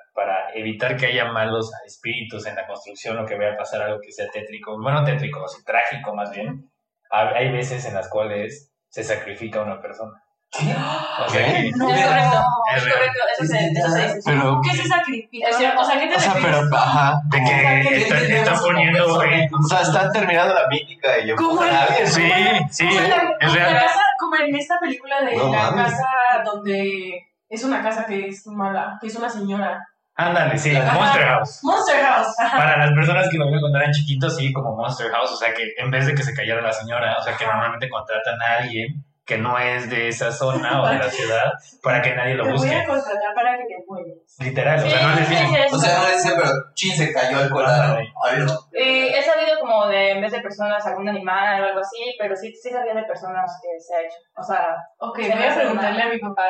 [0.56, 4.12] evitar que haya malos espíritus en la construcción o que vaya a pasar algo que
[4.12, 6.72] sea tétrico, bueno, tétrico, trágico más bien,
[7.12, 10.14] ha- hay veces en las cuales se sacrifica a una persona.
[10.58, 12.44] O sea, que- No, Es correcto,
[12.76, 14.20] Es correcto, eso se, eso se dice.
[14.26, 15.48] Pero, ¿Qué se sacrifica?
[15.50, 17.22] O sea, ¿qué te o sea, pero, ajá.
[17.26, 19.06] de O que que está, poniendo...
[19.16, 21.36] O sea, están terminando la mítica y yo.
[21.36, 22.08] ¿Cómo nadie.
[22.08, 22.30] sí,
[22.72, 23.86] sí, es como en real.
[24.20, 26.08] como en esta película de No la casa
[26.44, 29.88] donde es una casa que es mala, que es una señora.
[30.18, 30.94] Ándale, sí, Ajá.
[30.98, 31.60] Monster House.
[31.64, 32.40] Monster House.
[32.40, 32.58] Ajá.
[32.58, 35.54] Para las personas que lo vieron cuando eran chiquitos, sí, como Monster House, o sea
[35.54, 38.58] que en vez de que se cayera la señora, o sea que normalmente contratan a
[38.64, 42.44] alguien que no es de esa zona o de la ciudad para que nadie lo
[42.44, 42.76] Te voy busque.
[42.76, 44.14] a contratar para que te mueras.
[44.40, 47.38] Literal, o sea, no les sí, sí, O sea, no dice, pero chin, se cayó
[47.40, 47.80] al colar.
[47.82, 48.14] Ándale.
[48.24, 48.54] Ay, no.
[48.74, 52.36] Eh, he sabido como de, en vez de personas, algún animal o algo así, pero
[52.36, 54.18] sí, sí sabía de personas que se ha hecho.
[54.38, 56.44] O sea, Ok, Se voy a preguntarle a mi papá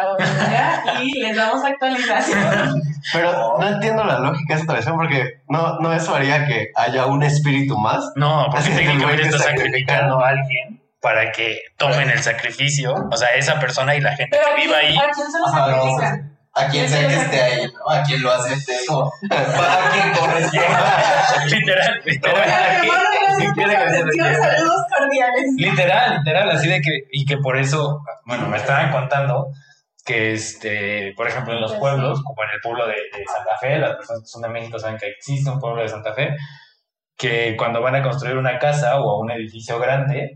[1.01, 2.81] y les damos actualización.
[3.13, 7.05] Pero no entiendo la lógica de esa tradición porque no, no eso haría que haya
[7.05, 8.11] un espíritu más.
[8.15, 9.93] No, porque el técnicamente está sacrifica.
[9.95, 10.74] sacrificando a alguien
[11.05, 14.77] para que tomen el sacrificio, o sea, esa persona y la gente Pero que viva
[14.77, 14.97] ahí.
[14.97, 16.31] ¿a quién se lo sacrifica?
[16.51, 17.93] A quien sea que esté ahí, ¿no?
[17.93, 18.73] A quien lo acepte.
[18.87, 21.45] Como, para quien corresponda.
[21.45, 22.49] literal, literal.
[24.41, 25.45] Saludos cordiales.
[25.57, 29.49] Literal, literal, así de que, y que por eso, bueno, me estaban contando
[30.03, 33.57] que, este, por ejemplo, en los Pues pueblos, como en el pueblo de, de Santa
[33.61, 36.35] Fe, las personas que son de México saben que existe un pueblo de Santa Fe,
[37.15, 40.35] que cuando van a construir una casa o un edificio grande,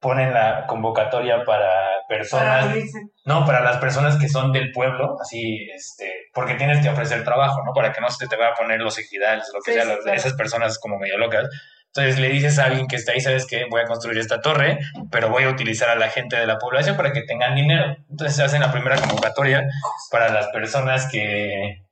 [0.00, 1.68] ponen la convocatoria para
[2.08, 2.98] Para personas, morirse.
[3.24, 7.62] no, para las personas que son del pueblo, así, este, porque tienes que ofrecer trabajo,
[7.64, 7.72] ¿no?
[7.74, 9.88] Para que no se te va a poner los ejidales, lo que Sí, sea, sí,
[9.90, 10.16] las- claro.
[10.18, 11.48] esas personas como medio locas.
[11.94, 14.78] Entonces le dices a alguien que está ahí, sabes que voy a construir esta torre,
[15.10, 17.96] pero voy a utilizar a la gente de la población para que tengan dinero.
[18.10, 19.66] Entonces hacen la primera convocatoria
[20.10, 21.82] para las personas que,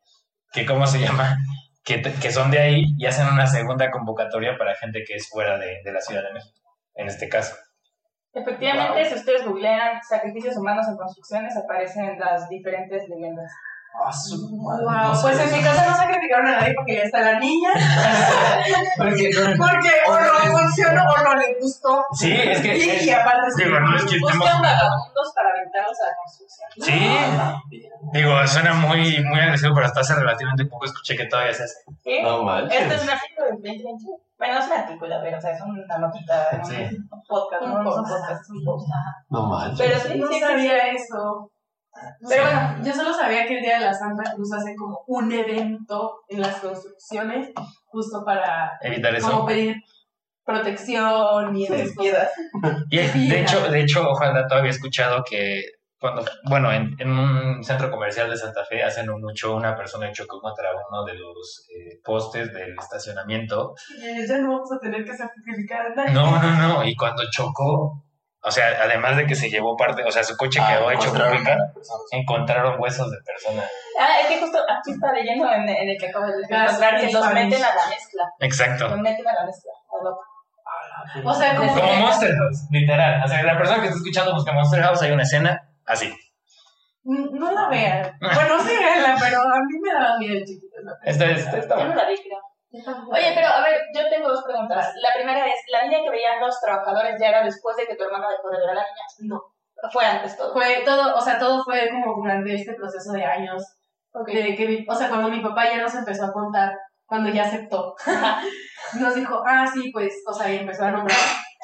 [0.52, 1.38] que ¿cómo se llama?
[1.82, 5.56] Que, que son de ahí y hacen una segunda convocatoria para gente que es fuera
[5.58, 6.60] de, de la Ciudad de México,
[6.94, 7.54] en este caso.
[8.36, 13.50] Efectivamente, si ustedes googlean sacrificios humanos en construcciones, aparecen las diferentes leyendas.
[13.98, 17.02] Ah, su madre, Wow, no pues en mi casa no sacrificaron a nadie porque ya
[17.02, 17.70] está la niña.
[18.98, 22.04] Porque Porque o no funcionó o no le gustó.
[22.12, 22.76] Sí, es que...
[23.04, 23.64] Y, y aparte sí.
[23.64, 26.68] Digo, no es que vagabundos para aventarlos a la construcción.
[26.78, 27.80] Sí,
[28.12, 31.76] digo, suena muy, muy agresivo, pero hasta hace relativamente poco escuché que todavía se hace.
[32.04, 32.22] ¿Sí?
[32.22, 34.18] No es artículo del 2021.
[34.38, 36.74] Bueno, no es un artículo, pero o sea, es una notita, un- Sí.
[37.10, 38.64] un podcast, no un podcast, es un.
[39.30, 39.78] No manches.
[39.86, 41.50] Pero sí, No sí, sabía eso.
[42.28, 45.32] Pero bueno, Yo solo sabía que el Día de la Santa Cruz hacen como un
[45.32, 47.50] evento en las construcciones
[47.86, 49.46] justo para Evitar como eso.
[49.46, 49.76] pedir
[50.44, 52.30] protección y esas cosas.
[52.90, 55.62] Y de hecho, de hecho, ojalá todavía he escuchado que
[55.98, 60.12] cuando, bueno, en, en un centro comercial de Santa Fe hace no mucho una persona
[60.12, 63.74] chocó contra uno de los eh, postes del estacionamiento.
[64.02, 66.12] Eh, ya no vamos a tener que sacrificar a nadie.
[66.12, 68.02] No, no, no, y cuando chocó,
[68.42, 71.04] o sea, además de que se llevó parte, o sea, su coche quedó Ah, hecho
[71.08, 71.56] encontraron pública,
[72.10, 73.64] encontraron huesos de persona.
[73.98, 77.00] ah, es que justo aquí está leyendo en, en el que acabo de Gas encontrar
[77.00, 78.24] que los meten a la mezcla.
[78.40, 78.88] Exacto.
[78.88, 79.72] Los meten a la mezcla.
[79.98, 80.20] a loco.
[81.24, 83.22] O sea, como Como Monster House, literal.
[83.24, 86.12] O sea, la persona que está escuchando busca Monster House, hay una escena así.
[87.04, 88.18] No la vean.
[88.20, 90.76] Bueno, sí, véanla, pero a mí me daba miedo chiquito.
[90.82, 90.92] ¿no?
[91.04, 92.40] Esta, esta está Yo no la vi, creo.
[93.10, 94.92] Oye, pero a ver, yo tengo dos preguntas.
[95.00, 98.04] La primera es, ¿la niña que veían los trabajadores ya era después de que tu
[98.04, 99.34] hermana dejó de ver a la niña?
[99.34, 99.40] No.
[99.92, 100.52] Fue antes todo.
[100.52, 103.62] Fue todo, o sea, todo fue como durante este proceso de años.
[104.12, 104.28] Ok.
[104.28, 107.94] De que, o sea, cuando mi papá ya nos empezó a contar, cuando ya aceptó,
[109.00, 111.18] nos dijo, ah, sí, pues, o sea, y empezó a nombrar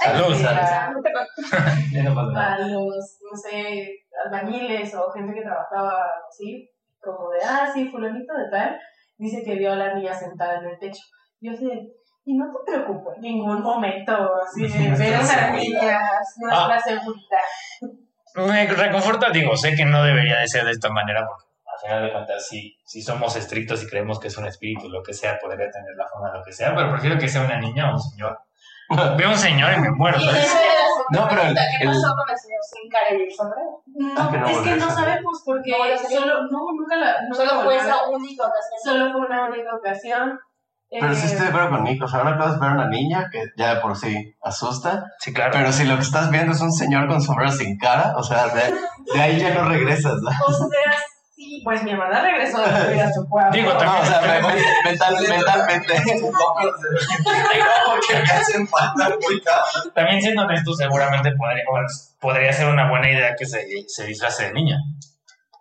[0.04, 2.36] Salud, a- salud.
[2.36, 3.88] A los, no sé,
[4.24, 5.92] albañiles o gente que trabajaba
[6.28, 6.68] así,
[7.00, 8.78] como de, ah, sí, fulanito de tal,
[9.18, 11.02] dice que vio a la niña sentada en el techo.
[11.40, 11.88] Yo así de,
[12.24, 14.12] y no te preocupes, en ningún momento,
[14.46, 15.52] así de, ver a seguridad.
[15.54, 17.40] niñas, nuestra seguridad.
[18.34, 22.02] Me reconforta, digo, sé que no debería de ser de esta manera, porque al final
[22.04, 25.38] de cuentas, si, si somos estrictos y creemos que es un espíritu, lo que sea,
[25.38, 27.94] podría tener la forma de lo que sea, pero prefiero que sea una niña o
[27.94, 28.38] un señor.
[29.16, 30.40] Veo un señor y me la segunda
[31.10, 33.82] No, pero el- ¿qué el- pasó con el señor sin cara y el sombrero?
[33.86, 37.62] No, Ah, que no es que no sabemos porque No solo, no, nunca la, Solo
[37.64, 38.78] fue esa única ocasión.
[38.84, 40.38] Solo fue una única ocasión.
[40.90, 42.04] Pero Eh, sí estoy de acuerdo con Nico.
[42.04, 45.06] O sea, una cosa es ver a una niña que ya de por sí asusta.
[45.20, 45.50] Sí, claro.
[45.54, 48.48] Pero si lo que estás viendo es un señor con sombrero sin cara, o sea,
[48.48, 48.74] de,
[49.14, 50.16] de ahí ya no regresas.
[50.20, 50.28] ¿no?
[50.46, 50.66] O sea,
[51.34, 53.50] sí, pues mi hermana regresó de vivir a su pueblo.
[53.52, 55.94] Digo, No, o sea, me- me- mental- mentalmente.
[57.86, 59.92] Porque me hacen falta muy cabrón.
[59.94, 61.64] También siendo honesto, seguramente podría,
[62.20, 64.76] podría ser una buena idea que se, se disfrace de niña.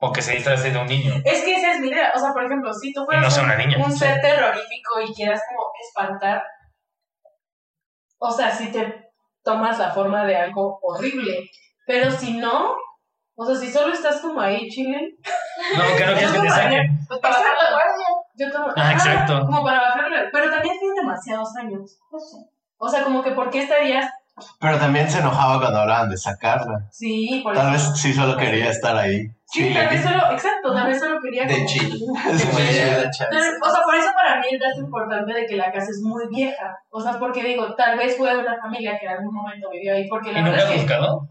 [0.04, 1.14] O que se disfrace de un niño.
[1.24, 2.12] Es que esa es mi idea.
[2.16, 3.78] O sea, por ejemplo, si tú fueras no sea un- una niña.
[3.86, 6.42] un ser terrorífico y quieras como espantar,
[8.18, 9.10] o sea, si te
[9.44, 11.50] tomas la forma de algo horrible.
[11.86, 12.76] Pero si no,
[13.42, 15.18] o sea, si solo estás como ahí chilling,
[15.78, 17.00] No, que no quieres que te saquen.
[17.08, 18.06] Pues para bajar la guardia.
[18.36, 18.68] yo tomo.
[18.76, 19.46] Ah, exacto.
[19.46, 20.18] Como para bajarle.
[20.32, 21.98] Pero también tiene demasiados años.
[22.78, 24.10] O sea, como que, ¿por qué estarías?
[24.60, 26.88] Pero también se enojaba cuando hablaban de sacarla.
[26.92, 27.92] Sí, por Tal eso.
[27.92, 29.28] vez sí solo quería estar ahí.
[29.46, 31.46] Sí, tal vez solo, exacto, tal vez solo quería.
[31.46, 31.94] De chill.
[32.26, 36.24] O sea, por eso para mí el dato importante de que la casa es muy
[36.30, 36.76] vieja.
[36.90, 40.08] O sea, porque digo, tal vez fue una familia que en algún momento vivió ahí.
[40.08, 41.28] Porque ¿Y la nunca verdad has buscado?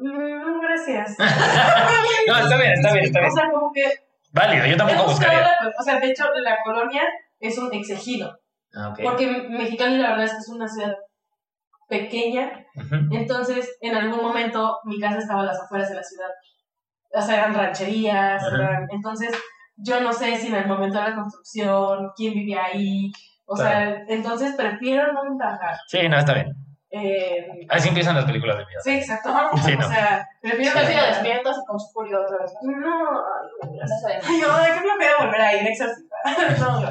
[0.00, 1.16] Mm, gracias.
[2.28, 3.32] No, está bien, está bien, está O bien.
[3.32, 3.84] sea, como que
[4.32, 5.40] Válido, yo tampoco buscaría.
[5.40, 7.02] la- o sea, de hecho, la colonia
[7.40, 8.38] es un exegido.
[8.74, 9.00] Ah, ok.
[9.02, 10.94] Porque Mexicali, la verdad es que es una ciudad
[11.88, 12.50] pequeña.
[13.10, 16.28] Entonces, en algún momento, mi casa estaba a las afueras de la ciudad.
[17.14, 18.42] O sea, eran rancherías.
[18.52, 19.30] Eran- entonces,
[19.76, 23.10] yo no sé si en el momento de la construcción, quién vivía ahí.
[23.46, 25.74] O sea, entonces prefiero no indagar.
[25.86, 26.52] Sí, no, está bien.
[26.90, 28.80] Eh, Así empiezan las películas de miedo.
[28.82, 29.28] sí, exacto.
[29.62, 29.86] Sí, no.
[29.86, 31.14] O sea, prefiero no indagar.
[31.14, 31.78] despiertos y con
[32.38, 32.52] vez.
[32.62, 33.78] No, ay,
[34.40, 36.08] No ay, qué flojera volver a ir a exorcizar.
[36.60, 36.88] No, no.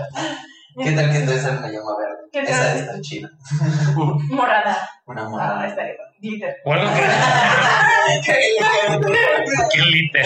[0.83, 2.17] ¿Qué tal que entonces la llama verde?
[2.31, 3.29] ¿Qué Esa estar chida.
[4.29, 4.77] Morada.
[5.05, 5.67] Una Ah, morada.
[5.67, 5.95] está bien.
[6.19, 6.55] Glitter.
[6.65, 7.01] O algo que.
[8.25, 10.25] Qué glitter.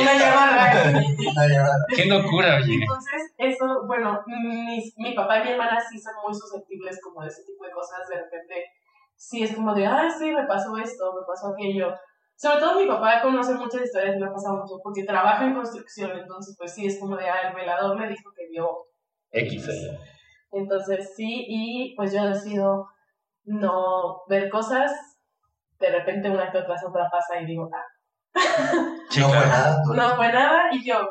[0.00, 1.84] Una llamada.
[1.94, 2.74] Qué locura, oye.
[2.74, 7.28] Entonces, eso, bueno, mis, mi papá y mi hermana sí son muy susceptibles como de
[7.28, 8.08] ese tipo de cosas.
[8.08, 8.64] De repente,
[9.16, 11.94] sí es como de, ah, sí, me pasó esto, me pasó aquello.
[12.36, 16.10] Sobre todo mi papá conoce muchas historias, me ha pasado mucho, porque trabaja en construcción,
[16.18, 18.68] entonces pues sí, es como de, ah, el velador me dijo que vio.
[19.30, 19.66] X.
[20.52, 22.88] Entonces sí, y pues yo decido
[23.44, 24.92] no ver cosas,
[25.78, 27.84] de repente una que otra otra pasa y digo, ah,
[29.10, 29.82] Sí, No fue nada.
[29.84, 31.10] tú- no fue nada, y yo...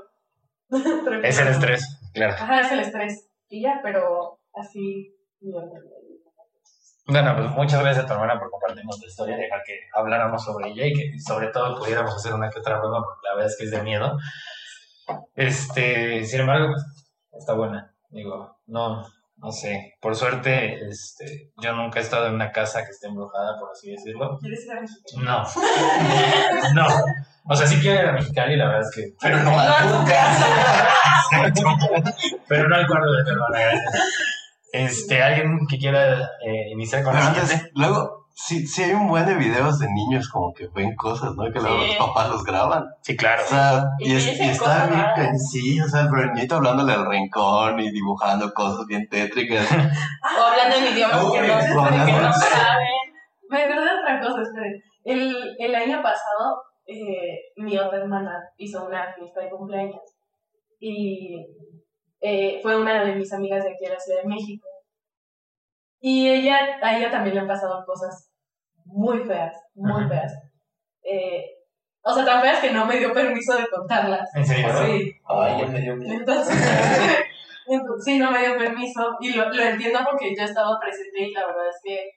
[1.23, 2.33] Es el estrés, claro.
[2.33, 3.29] Ajá, es el estrés.
[3.49, 5.15] Y ya, pero así.
[5.41, 5.59] no.
[7.07, 10.69] Bueno, pues muchas gracias a tu hermana por compartirnos tu historia, dejar que habláramos sobre
[10.69, 13.57] ella y que sobre todo pudiéramos hacer una que otra broma, porque la verdad es
[13.57, 14.17] que es de miedo.
[15.35, 16.73] Este, sin embargo,
[17.31, 17.93] está buena.
[18.09, 19.05] Digo, no,
[19.37, 19.93] no sé.
[20.01, 23.91] Por suerte, este, yo nunca he estado en una casa que esté embrujada, por así
[23.91, 24.39] decirlo.
[24.39, 25.21] ¿Quieres ir a México?
[25.21, 25.43] No.
[26.73, 26.87] No.
[27.47, 29.13] O sea, sí quiero ir a Mexicali, la verdad es que.
[29.21, 29.67] Pero no a.
[32.47, 33.93] Pero no al cuarto de tu hermana, gracias.
[34.71, 37.71] Este, alguien que quiera eh, iniciar con Pero la antes, siguiente?
[37.75, 41.43] luego, sí, sí hay un buen de videos de niños como que ven cosas, ¿no?
[41.51, 41.87] Que luego Sí.
[41.97, 42.85] los papás los graban.
[43.01, 43.41] Sí, claro.
[43.43, 46.91] O sea, Y y, es- y está bien, que- sí, o sea, el niñito hablándole
[46.93, 49.65] al rincón y dibujando cosas bien tétricas.
[50.37, 52.87] O hablando en idiomas que no, que no saben.
[53.49, 54.81] Me verdad otra cosa, esperen.
[55.05, 60.01] El, el año pasado, eh, mi otra hermana hizo una fiesta de cumpleaños.
[60.79, 61.37] Y
[62.27, 64.67] eh, fue una de mis amigas de aquí de la Ciudad de México.
[65.99, 68.31] Y ella, a ella también le han pasado cosas
[68.85, 70.09] muy feas, muy Ajá.
[70.09, 70.33] feas.
[71.03, 71.45] Eh,
[72.01, 74.27] o sea, tan feas que no me dio permiso de contarlas.
[74.35, 74.67] ¿En serio?
[74.85, 75.13] Sí.
[75.27, 76.13] Ay, ya me dio miedo.
[76.13, 76.55] Entonces,
[77.67, 81.31] entonces, sí, no me dio permiso y lo, lo entiendo porque yo estaba presente y
[81.31, 82.09] la verdad es que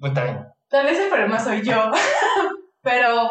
[0.00, 0.46] Pues bien.
[0.68, 1.90] tal vez el problema soy yo,
[2.82, 3.30] pero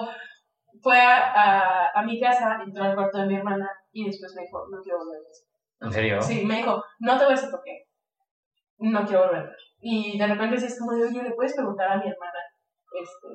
[0.81, 4.43] fue a, a, a mi casa, entró al cuarto de mi hermana y después me
[4.43, 5.50] dijo, no quiero volver a eso.
[5.81, 6.21] ¿En serio?
[6.21, 7.85] Sí, me dijo, no te voy a decir por qué,
[8.79, 9.55] no quiero volver a ver.
[9.79, 12.39] Y de repente sí es como de, oye, le puedes preguntar a mi hermana
[12.93, 13.27] este,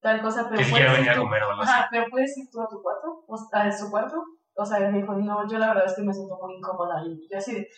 [0.00, 1.62] tal cosa, pero Que ir venir a comer o algo.
[1.62, 4.22] Ajá, pero puedes ir tú a tu cuarto, o a su cuarto.
[4.58, 7.02] O sea, me dijo, no, yo la verdad es que me siento muy incómoda.
[7.04, 7.68] Y yo así de.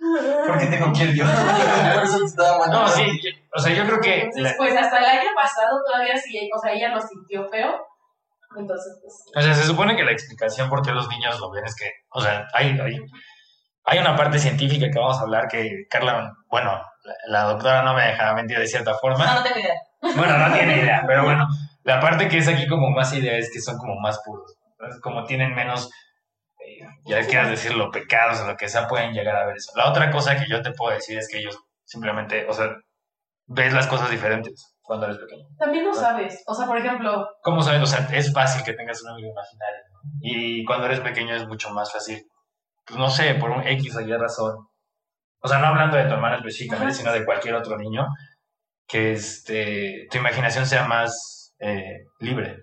[0.46, 1.24] ¿Por qué tengo que ir yo?
[1.24, 3.04] No, sí.
[3.22, 4.14] yo- O sea, yo creo que.
[4.22, 7.74] Entonces, la- pues hasta el año pasado todavía sí, o sea, ella lo sintió feo.
[8.56, 9.14] Entonces, pues.
[9.36, 11.90] O sea, se supone que la explicación por qué los niños lo ven es que.
[12.10, 12.98] O sea, hay, hay,
[13.84, 16.32] hay una parte científica que vamos a hablar que Carla.
[16.48, 19.24] Bueno, la, la doctora no me deja mentir de cierta forma.
[19.24, 19.80] No, no tengo idea.
[20.16, 21.46] Bueno, no tiene idea, pero bueno,
[21.82, 24.56] la parte que es aquí como más idea es que son como más puros.
[24.72, 25.90] Entonces, como tienen menos,
[26.60, 29.72] eh, ya quieras decirlo, pecados o lo que sea, pueden llegar a ver eso.
[29.76, 32.70] La otra cosa que yo te puedo decir es que ellos simplemente, o sea,
[33.46, 35.46] ves las cosas diferentes cuando eres pequeño.
[35.58, 36.42] También lo sabes.
[36.46, 37.82] O sea, por ejemplo, ¿Cómo sabes?
[37.82, 39.80] O sea, es fácil que tengas un amigo imaginario.
[39.92, 40.00] ¿no?
[40.20, 42.24] Y cuando eres pequeño es mucho más fácil.
[42.90, 44.54] Pues no sé, por un X o Y razón.
[45.42, 48.06] O sea, no hablando de tu hermana específicamente, sino de cualquier otro niño,
[48.86, 52.56] que este, tu imaginación sea más eh, libre.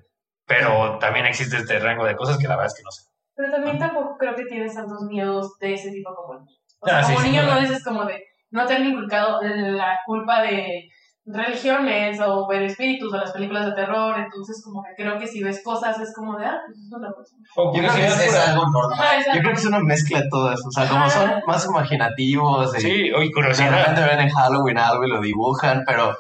[0.45, 3.03] Pero también existe este rango de cosas que la verdad es que no sé.
[3.35, 6.57] pero también tampoco creo que tienes tantos miedos de ese tipo como niño.
[6.79, 10.41] O sea, Ah, como niño no dices como de no te han inculcado la culpa
[10.41, 10.87] de
[11.27, 14.15] religiones o ver espíritus o las películas de terror.
[14.17, 17.11] Entonces, como que creo que si ves cosas es como de, ah, pues es una
[17.11, 17.35] cosa.
[17.55, 19.17] O Yo creo que es, es algo normal.
[19.17, 19.31] Exacto.
[19.35, 20.59] Yo creo que es una mezcla de todas.
[20.65, 23.71] O sea, como son más imaginativos y Sí, de curiosidad.
[23.71, 26.15] repente ven en Halloween algo y lo dibujan, pero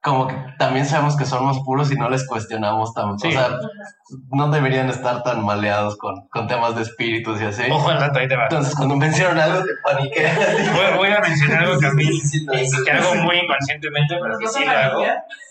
[0.00, 3.18] como que también sabemos que son más puros y no les cuestionamos tanto.
[3.18, 3.28] Sí.
[3.28, 3.50] O sea,
[4.30, 7.62] no deberían estar tan maleados con, con temas de espíritus y así.
[7.70, 8.44] Ojo al dato, ahí te va.
[8.44, 10.30] Entonces, cuando me mencionaron algo, Te paniqué.
[10.72, 12.08] Voy, voy a mencionar algo que a mí
[12.84, 15.04] que hago muy inconscientemente, pero que ¿No sí lo hago.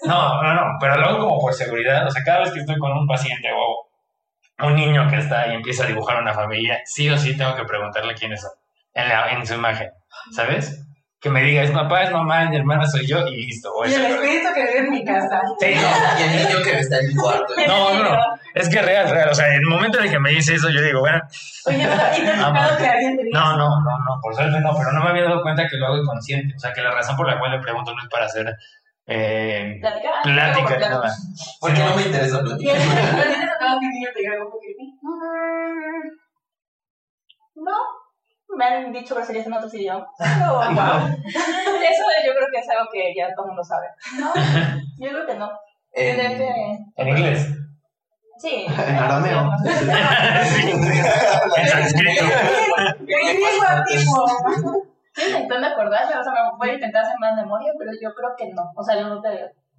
[0.04, 2.08] No, no, no, pero lo hago como por seguridad.
[2.08, 5.56] O sea, cada vez que estoy con un paciente o un niño que está y
[5.56, 8.52] empieza a dibujar una familia, sí o sí tengo que preguntarle quiénes son
[8.94, 9.90] en, la, en su imagen,
[10.32, 10.87] ¿sabes?
[11.20, 13.72] Que me diga, es papá, es mamá, mi hermana soy yo, y listo.
[13.86, 15.42] Y el espíritu que vive en mi casa.
[15.60, 17.54] Sí, Y el niño que está en mi cuarto.
[17.68, 18.18] no, no, no,
[18.54, 19.30] es que es real, real.
[19.32, 21.20] O sea, en el momento en el que me dice eso, yo digo, bueno,
[21.66, 23.40] Oye, ¿y te que alguien te diga?
[23.40, 25.88] no, no, no, no, por suerte no, pero no me había dado cuenta que lo
[25.88, 26.54] hago inconsciente.
[26.56, 28.56] O sea, que la razón por la cual le pregunto no es para hacer
[29.08, 30.80] eh, plática, Platicar.
[30.92, 31.14] nada.
[31.60, 32.76] Porque no me interesa ¿Y platicar.
[32.76, 34.60] a ti te ha tocado que niño te diga algo?
[35.02, 36.10] Mm,
[37.64, 37.72] No,
[38.58, 40.08] me han dicho groserías en otros idiomas.
[40.18, 41.08] Pero, wow.
[41.08, 43.88] Eso yo creo que es algo que ya todo el mundo sabe.
[44.20, 44.34] No,
[45.00, 45.50] yo creo que no.
[45.94, 47.48] En- que- En inglés.
[48.40, 48.66] Sí.
[48.88, 49.50] En arameo.
[50.44, 52.26] Sí, en sánscrito.
[55.16, 58.36] Estoy intentando acordarme, o sea, me voy a intentar hacer más memoria, pero yo creo
[58.38, 58.72] que no.
[58.76, 59.30] O sea, yo no te.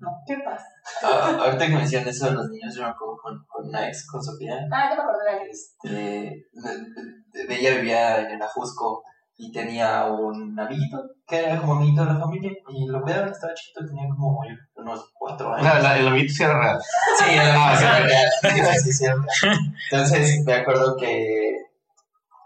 [0.01, 0.11] No.
[0.27, 0.65] ¿Qué pasa?
[1.03, 4.07] Ah, ahorita que mencionas eso de los niños, yo me acuerdo con, con una ex,
[4.07, 4.57] con Sofía.
[4.73, 5.51] Ah, ya me acordé de alguien.
[5.51, 9.03] Este, de- de- ella vivía en Ajusco
[9.37, 13.55] y tenía un amiguito que era como amiguito de la familia y lo cuidaban, estaba
[13.55, 15.63] chiquito, tenía como yo, unos cuatro años.
[15.71, 16.79] sea, la- el amiguito sí era real.
[17.19, 18.31] Sí, Ah, real.
[18.43, 19.59] Sí, sí, sí, era real.
[19.91, 21.57] Entonces me acuerdo que,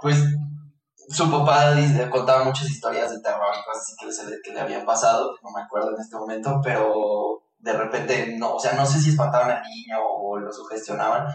[0.00, 0.22] pues,
[1.13, 1.75] su papá
[2.11, 5.35] contaba muchas historias de terror y cosas así que, se le, que le habían pasado,
[5.43, 9.11] no me acuerdo en este momento, pero de repente, no, o sea, no sé si
[9.11, 11.27] espantaban al niño o lo sugestionaban,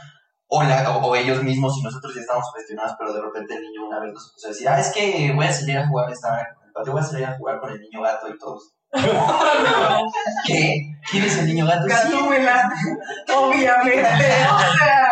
[0.48, 3.62] o, la, o, o ellos mismos y nosotros ya estábamos sugestionados, pero de repente el
[3.62, 6.12] niño una vez nos puso a decir, ah, es que voy a salir a jugar,
[6.12, 8.74] estaba en el patio, voy a salir a jugar con el niño gato y todos.
[10.46, 10.98] ¿Qué?
[11.12, 11.84] ¿Quién es el niño gato?
[11.84, 12.72] Sí, Gatúbela,
[13.38, 14.02] obviamente.
[14.02, 15.12] O sea,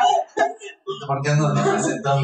[1.07, 2.17] ¿Por qué no nos presentó?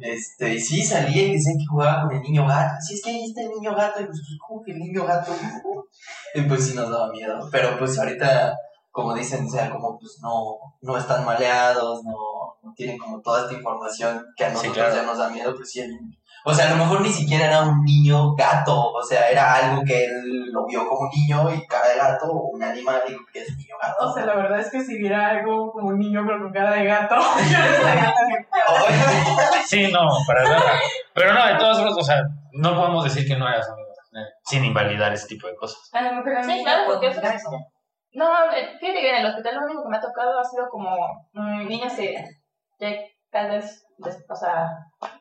[0.00, 2.74] Este, y sí, salía y decían que jugaba con el niño gato.
[2.80, 4.00] Sí, es que ahí está el niño gato.
[4.00, 5.32] Y pues, ¿cómo que el niño gato?
[6.34, 7.48] Y pues sí nos daba miedo.
[7.52, 8.56] Pero pues ahorita,
[8.90, 12.12] como dicen, o sea, como pues no, no están maleados, no,
[12.62, 14.94] no tienen como toda esta información que a Sí, nosotros claro.
[14.96, 15.80] ya nos da miedo, pues sí.
[15.80, 15.98] el-
[16.44, 19.82] o sea, a lo mejor ni siquiera era un niño gato, o sea, era algo
[19.86, 23.40] que él lo vio como niño y cara de gato, o un animal y que
[23.42, 24.06] es un niño gato.
[24.10, 26.72] o sea, la verdad es que si viera algo como un niño pero con cara
[26.72, 27.14] de gato,
[27.50, 30.72] yo no estaría tan- Sí, no, para nada.
[31.14, 32.22] Pero no, de todos modos, o sea,
[32.52, 35.88] no podemos decir que no eras amigo, eh, sin invalidar ese tipo de cosas.
[35.92, 37.56] A lo mejor a mí Sí, claro, porque eso existe.
[38.14, 40.68] No, eh, fíjate que en el hospital lo único que me ha tocado ha sido
[40.68, 40.94] como
[41.32, 42.14] mm, niños que,
[42.78, 43.86] que tal vez,
[44.28, 44.70] o sea,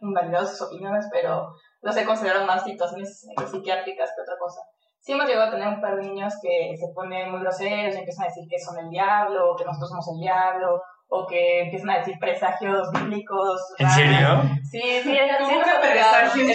[0.01, 4.61] invalidados sus opiniones, pero los he considerado más situaciones psiquiátricas que otra cosa.
[4.99, 7.99] Sí hemos llegado a tener un par de niños que se ponen muy groseros y
[7.99, 11.63] empiezan a decir que son el diablo, o que nosotros somos el diablo, o que
[11.63, 13.59] empiezan a decir presagios bíblicos.
[13.79, 14.41] ¿En serio?
[14.63, 15.91] Sí, sí, sí, ¿Cómo sí, que nos ha tocado.
[15.91, 16.47] presagios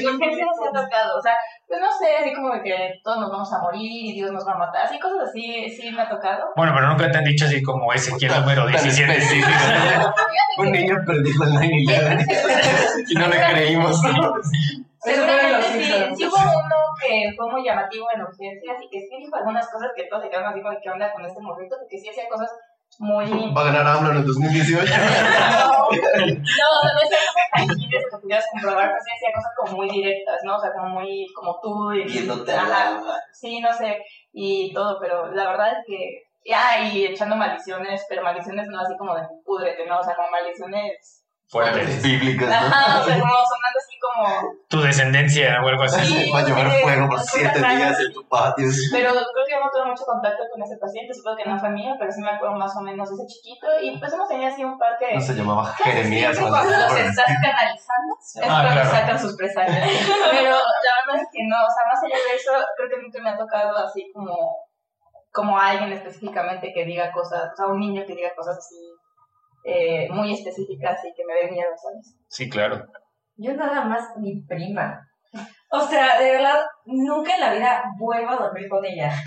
[1.69, 4.47] Pues no sé, así como de que todos nos vamos a morir y Dios nos
[4.47, 4.87] va a matar.
[4.87, 6.53] Así cosas así, sí me ha tocado.
[6.55, 9.13] Bueno, pero nunca te han dicho así como Ezequiel número Tan 17.
[9.13, 9.49] específico.
[10.59, 14.01] Un niño perdido en 9-11 y no le creímos.
[15.01, 15.83] Seguramente sí,
[16.17, 19.91] sí hubo uno que fue muy llamativo en urgencias y que sí dijo algunas cosas
[19.95, 21.77] que todos se quedaron así como, ¿qué onda con este morrito?
[21.79, 22.51] Porque sí hacía cosas
[22.99, 23.53] muy...
[23.53, 24.93] Va a ganar AMLO en el 2018.
[25.89, 27.11] No, no, no es
[27.53, 27.75] algo
[28.11, 30.57] que pudieras comprobar, hacía cosas como muy directas, ¿no?
[30.57, 32.05] O sea, como muy, como tú y...
[32.05, 32.89] Viéndote Ajá.
[32.89, 33.15] alma.
[33.33, 36.55] Sí, no sé, y todo, pero la verdad es que...
[36.55, 40.01] Ah, y echando maldiciones, pero maldiciones no así como de púdrete, ¿no?
[40.01, 41.25] O sea, como maldiciones...
[41.49, 42.03] Fuertes.
[42.03, 42.55] Bíblicas, ¿no?
[42.55, 43.66] Ajá, o sea, como como...
[44.69, 46.05] Tu descendencia o algo así.
[46.05, 48.67] Sí, Va a llover sí, fuego por siete días en tu patio.
[48.93, 51.95] Pero creo que no tuve mucho contacto con ese paciente, supongo que no fue mío,
[51.99, 53.67] pero sí me acuerdo más o menos de ese chiquito.
[53.83, 55.15] Y pues hemos tenido así un par que.
[55.15, 56.39] No se llamaba Jeremías.
[56.39, 58.91] cuando los se estás canalizando, es Ah, cuando claro.
[58.91, 59.77] sacan sus presagios.
[60.31, 63.21] Pero la verdad es que no, o sea, más allá de eso, creo que nunca
[63.23, 64.35] me ha tocado así como,
[65.33, 68.77] como alguien específicamente que diga cosas, o sea, un niño que diga cosas así
[69.65, 72.15] eh, muy específicas y que me dé miedo, ¿sabes?
[72.29, 72.85] Sí, claro.
[73.37, 75.01] Yo nada más mi prima.
[75.71, 79.11] O sea, de verdad, nunca en la vida vuelvo a dormir con ella.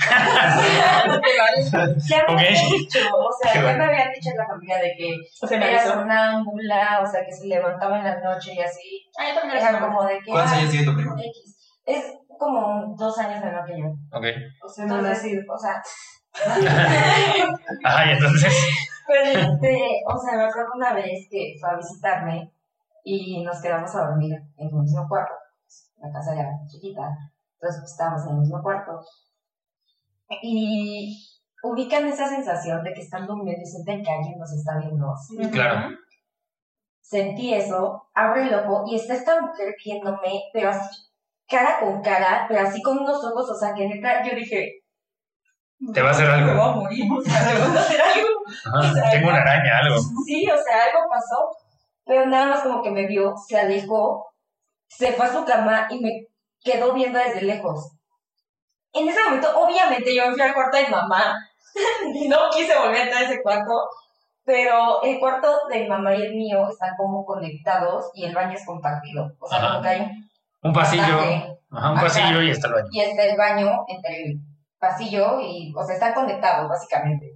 [2.08, 5.18] ya me habían dicho, o sea, ya me habían dicho en la familia de que
[5.42, 9.12] O sea, era sonámbula, o sea, que se levantaba en la noche y así.
[9.20, 10.32] Ah, yo también Era como de que.
[10.32, 11.16] ¿Cuántos ah, años tiene tu primo?
[11.18, 11.58] X.
[11.86, 12.06] Es
[12.40, 13.88] como dos años menor que yo.
[14.12, 14.26] Ok.
[14.64, 15.82] O sea, no Entonces, o sea,
[17.84, 18.54] Ajá, y entonces.
[19.08, 22.52] Pero este, o sea, me acuerdo una vez que fue a visitarme
[23.10, 25.34] y nos quedamos a dormir en el mismo cuarto.
[25.98, 27.02] La casa era chiquita,
[27.54, 29.00] entonces pues, estábamos en el mismo cuarto.
[30.42, 31.18] Y
[31.64, 35.14] ubican esa sensación de que están durmiendo y sienten que alguien nos está viendo.
[35.52, 35.90] Claro.
[37.02, 41.08] Sentí eso, abro el ojo y está esta mujer viéndome, pero así,
[41.48, 44.84] cara con cara, pero así con unos ojos, o sea, que neta, yo dije,
[45.92, 46.64] Te va a hacer me voy algo.
[46.64, 48.30] a morir, o sea, me voy a hacer algo.
[48.76, 49.98] Ajá, Tengo una araña, algo.
[50.24, 51.50] Sí, o sea, algo pasó.
[52.10, 54.26] Pero nada más como que me vio, se alejó,
[54.88, 56.26] se fue a su cama y me
[56.64, 57.92] quedó viendo desde lejos.
[58.94, 61.38] En ese momento, obviamente, yo me fui al cuarto de mi mamá
[62.16, 63.88] y no quise volver a entrar a ese cuarto,
[64.44, 68.54] pero el cuarto de mi mamá y el mío están como conectados y el baño
[68.58, 69.32] es compartido.
[69.40, 69.68] O sea, Ajá.
[69.70, 70.30] como que hay un
[70.64, 71.04] Un pasillo.
[71.20, 72.02] Ajá, un Ajá.
[72.02, 72.88] pasillo y está el baño.
[72.92, 74.40] y está el baño entre el
[74.80, 77.29] pasillo y, o sea, están conectados básicamente.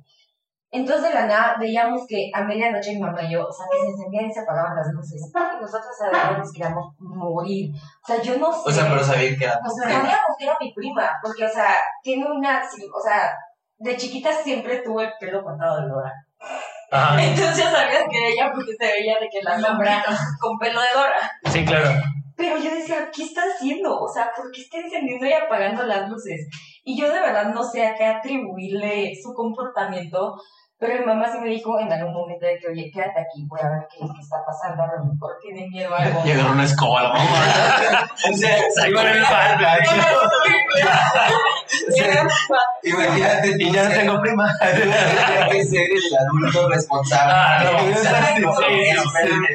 [0.74, 3.78] Entonces de la nada veíamos que a medianoche mi mamá y yo, o sea, que
[3.80, 5.22] se encendían y se apagaban las luces.
[5.22, 7.70] Y nosotros a verdad nos queríamos morir.
[7.76, 8.62] O sea, yo no sé.
[8.66, 11.50] O sea, pero sabía que era O sea, sabíamos que era mi prima, porque, o
[11.50, 13.30] sea, tiene una, o sea,
[13.78, 16.12] de chiquita siempre tuve el pelo cortado de Dora.
[16.90, 17.24] Ajá.
[17.24, 20.04] Entonces ya sabías que era ella porque se veía de que la sombra
[20.42, 21.32] con pelo de Dora.
[21.52, 21.92] Sí, claro.
[22.36, 24.00] Pero yo decía, ¿qué está haciendo?
[24.00, 26.48] O sea, ¿por qué está encendiendo y apagando las luces?
[26.84, 30.36] Y yo de verdad no sé a qué atribuirle su comportamiento,
[30.84, 33.60] pero mi mamá sí me dijo en algún momento de que, oye, quédate aquí, voy
[33.64, 36.24] a ver qué, qué está pasando, a lo mejor tiene miedo a algo.
[36.26, 38.12] Llegar una escoba a la mamá.
[38.30, 39.24] O sea, Ahí con el
[42.84, 44.58] imagínate Y ya no tengo prima.
[44.60, 47.34] Tendría que ser el adulto responsable.
[47.34, 47.64] Ah,
[48.42, 48.52] no,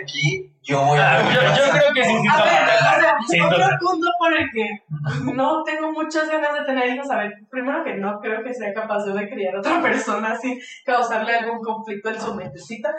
[0.03, 2.29] aquí, yo voy a Ah, yo, yo creo que sí, sí.
[2.31, 6.55] A ver, o sea, Sí, otro entonces- punto por el que no tengo muchas ganas
[6.55, 7.11] de tener hijos.
[7.11, 10.59] A ver, primero que no creo que sea capaz de criar a otra persona sin
[10.85, 12.95] causarle algún conflicto en su mentecita.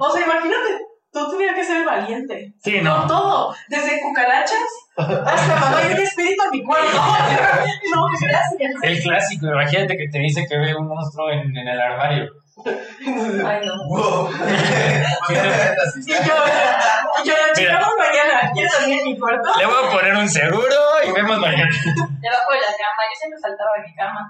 [0.00, 0.78] O sea, imagínate,
[1.12, 2.52] tú tuvieras que ser valiente.
[2.62, 3.06] Sí, No no.
[3.06, 4.58] todo, desde cucarachas
[4.96, 6.88] hasta mamá y un espíritu a mi cuerpo.
[7.94, 8.74] No, gracias.
[8.82, 12.28] El clásico, imagínate que te dice que ve un monstruo en, en el armario.
[12.64, 13.74] Ay, no.
[13.88, 14.30] Wow.
[17.24, 19.48] Y yo, yo, mañana, ¿quieres dormir en mi cuarto?
[19.58, 20.76] Le voy a poner un seguro
[21.06, 21.70] y vemos mañana.
[21.70, 24.20] Debajo de la cama, yo siempre saltaba de mi cama.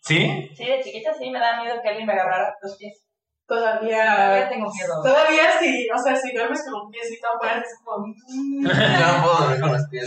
[0.00, 0.50] ¿Sí?
[0.56, 3.04] Sí, de chiquita sí me daba miedo que alguien me agarrara los pies.
[3.46, 5.02] Todavía Todavía, tengo miedo.
[5.02, 8.06] todavía sí, o sea, si duermes con un piecito afuera, es como...
[8.06, 10.06] Yo no puedo dormir con los pies.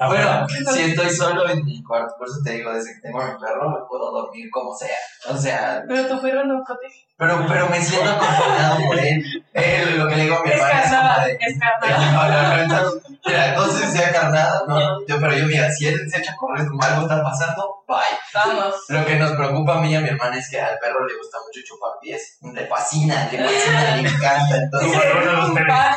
[0.00, 3.20] Ah, Bueno, si estoy solo en mi cuarto, por eso te digo, desde que tengo
[3.20, 4.96] a mi perro, me puedo dormir como sea.
[5.28, 7.07] O sea, Pero tu perro no protege.
[7.18, 9.44] Pero, pero me siento acompañado por él.
[9.52, 11.38] Él, lo que le digo a mi Es hermana es como carnada, de...
[11.40, 12.12] es carnada.
[12.12, 15.68] No, no, no, entonces, mira, no sé si sea carnada, no, yo, pero yo, mira,
[15.72, 17.98] si él se echa a correr, como algo está pasando, bye.
[18.32, 18.74] Vamos.
[18.88, 21.16] Lo que nos preocupa a mí y a mi hermana es que al perro le
[21.16, 22.38] gusta mucho chupar pies.
[22.54, 24.56] Le fascina, le fascina, le encanta.
[24.56, 25.90] Entonces, los perros.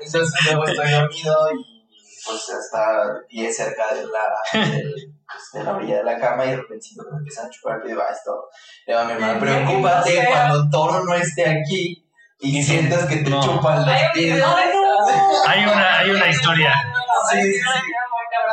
[0.06, 1.77] entonces luego estoy dormido y
[2.28, 4.94] pues hasta el pie cerca de la, del-
[5.26, 7.50] pues, de la orilla de la cama y de repente siento que me empiezan a
[7.50, 8.48] chupar y va esto.
[8.86, 10.26] Le digo a mi hermana, El preocúpate sea.
[10.28, 12.04] cuando Toro no esté aquí
[12.40, 13.40] y sientas que te No.
[13.42, 14.44] chupan los Hay un pies.
[15.46, 16.72] Hay una, hay una historia.
[17.30, 17.60] Sí, sí, sí.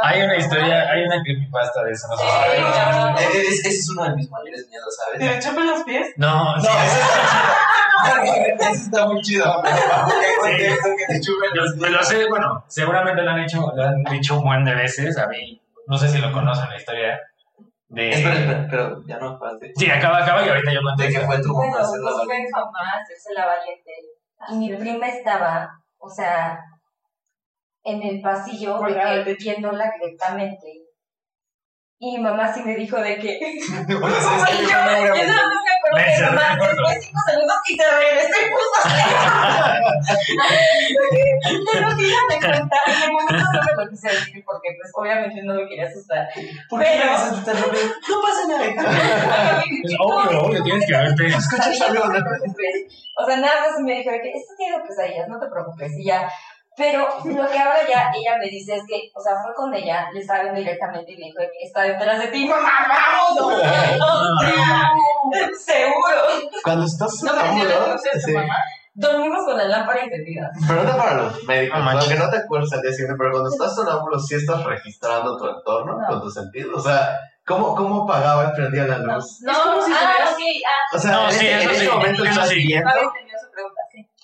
[0.04, 2.30] Hay una historia, hay una creepypasta de eso, no sé si.
[2.30, 5.36] Eh, eh, Ese es uno de mis mayores miedos, ¿Te ¿sabes?
[5.36, 6.08] le chupan los pies?
[6.18, 8.72] No, No, sí, ese está chido.
[8.72, 9.62] Ese está muy chido.
[9.64, 13.32] pero ¿bajo qué contexto que te chupen Yo, los me lo sé, bueno, seguramente lo
[13.32, 15.18] han hecho, lo han dicho un buen de veces.
[15.18, 17.20] A mí, no sé si lo conocen la historia.
[17.88, 18.10] De...
[18.12, 19.72] Espera, espera, pero ya no acabaste.
[19.78, 21.10] Sí, acaba, acaba y ahorita yo ¿De conté.
[21.10, 23.92] qué fue tu Bueno, mamá hacer la pues fue mi mamá hacerse la valiente.
[24.50, 26.60] Y mi prima estaba, o sea,
[27.86, 30.82] en el pasillo, de que, viéndola directamente.
[31.98, 33.38] Y mi mamá sí me dijo de que.
[33.38, 37.58] Es que Y yo yo, no me acuerdo Me que mamá después de cinco segundos
[37.70, 38.68] y te regresé y puso
[41.96, 45.54] que me cuenta, en el momento no me lo quise decir porque pues obviamente no
[45.54, 46.28] me quería asustar.
[46.70, 47.56] ¿Por qué Pero- asustar?
[47.56, 48.66] No pasa nada.
[50.00, 50.96] Obvio, obvio, tienes que.
[53.18, 56.06] O sea, nada más me dijo de que esto tiene pesadillas, no te preocupes, y
[56.06, 56.30] ya.
[56.78, 60.08] Pero lo que ahora ya ella me dice es que, o sea, fue con ella,
[60.14, 63.62] le estaba viendo directamente y le dijo está detrás de ti, mamá, vamos,
[65.66, 66.22] seguro.
[66.64, 68.34] Cuando estás No, pero sonámbulo, ¿le conoces a tu sí.
[68.98, 70.50] Dormimos con la lámpara encendida.
[70.68, 73.50] Pero no para los médicos, No aunque no te acuerdas al día siguiente, pero cuando
[73.50, 76.08] estás sonámbulo sí estás registrando tu entorno No.
[76.08, 76.72] con tus sentidos.
[76.76, 79.42] O sea, ¿cómo, cómo apagaba y prendía la No, luz?
[79.42, 82.56] no, si ah, ok, ah, O sea, No, en, sí, este, sí, momento estás sí.
[82.56, 82.90] viendo.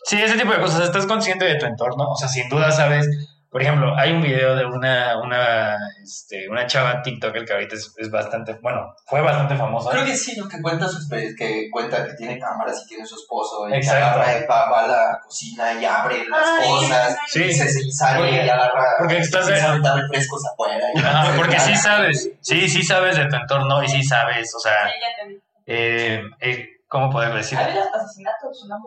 [0.05, 0.21] Sí.
[0.21, 0.81] Ese tipo de cosas.
[0.81, 2.09] Estás consciente de tu entorno.
[2.11, 3.07] O sea, sin duda sabes.
[3.49, 7.93] Por ejemplo, hay un video de una, una, este, una chava TikToker que ahorita es,
[7.97, 9.89] es bastante, bueno, fue bastante famosa.
[9.91, 13.05] Creo que sí, lo que cuenta su experiencia, que cuenta que tiene cámaras y tiene
[13.05, 13.99] su esposo y Exacto.
[13.99, 17.43] se agarra y va, va a la cocina y abre las Ay, cosas Sí.
[17.43, 20.85] y se, se sale Porque- y agarra porque estás y refrescos afuera.
[20.95, 24.59] y- Ajá, porque sí sabes, sí, sí sabes de tu entorno y sí sabes, o
[24.61, 25.43] sea, Sí, ya entendí.
[25.65, 27.57] eh, eh, ¿cómo poder decir?
[27.57, 28.77] Hay los asesinatos, ¿no?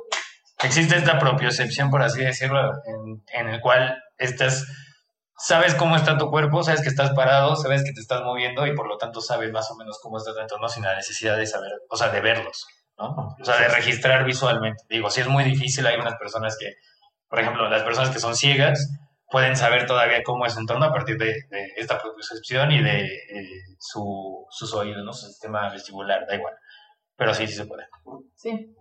[0.64, 4.66] Existe esta propiocepción, por así decirlo, en, en el cual estás,
[5.36, 8.74] sabes cómo está tu cuerpo, sabes que estás parado, sabes que te estás moviendo y
[8.74, 11.46] por lo tanto sabes más o menos cómo está tu entorno sin la necesidad de
[11.46, 12.66] saber, o sea, de verlos,
[12.98, 13.36] ¿no?
[13.40, 14.82] O sea, de registrar visualmente.
[14.88, 16.72] Digo, sí es muy difícil, hay unas personas que,
[17.28, 18.88] por ejemplo, las personas que son ciegas
[19.28, 23.04] pueden saber todavía cómo es su entorno a partir de, de esta propiocepción y de
[23.04, 23.48] eh,
[23.78, 25.12] su, sus oídos, ¿no?
[25.12, 26.54] Su sistema vestibular, da igual.
[27.16, 27.86] Pero sí, sí se puede.
[28.36, 28.74] Sí.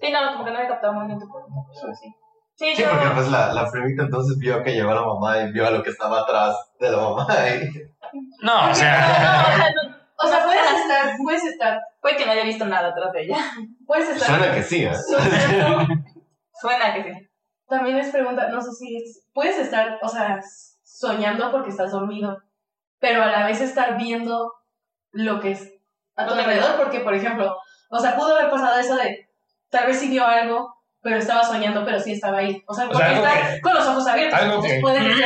[0.00, 1.46] Sí, no, como que no había captado muy bien tu pero
[1.94, 2.88] Sí, sí, Sí, yo...
[2.90, 5.70] porque pues la, la primita entonces vio que llevó a la mamá y vio a
[5.70, 7.70] lo que estaba atrás de la mamá y...
[8.42, 12.24] No, o sea, No, o sea, no- O sea, puedes estar, puedes estar, puede que
[12.24, 13.36] no haya visto nada atrás de ella.
[13.86, 14.28] puedes estar.
[14.38, 14.92] Suena que sí, ¿eh?
[16.60, 17.28] Suena que sí.
[17.68, 20.40] También es pregunta, no sé si es, puedes estar, o sea,
[20.84, 22.38] soñando porque estás dormido,
[23.00, 24.52] pero a la vez estar viendo
[25.10, 25.68] lo que es
[26.14, 27.56] a tu alrededor, porque, por ejemplo,
[27.90, 29.25] o sea, pudo haber pasado eso de,
[29.70, 32.62] tal vez sí vio algo, pero estaba soñando, pero sí estaba ahí.
[32.66, 35.24] O sea, O porque sea, algo está con los ojos abiertos, algo que- puede que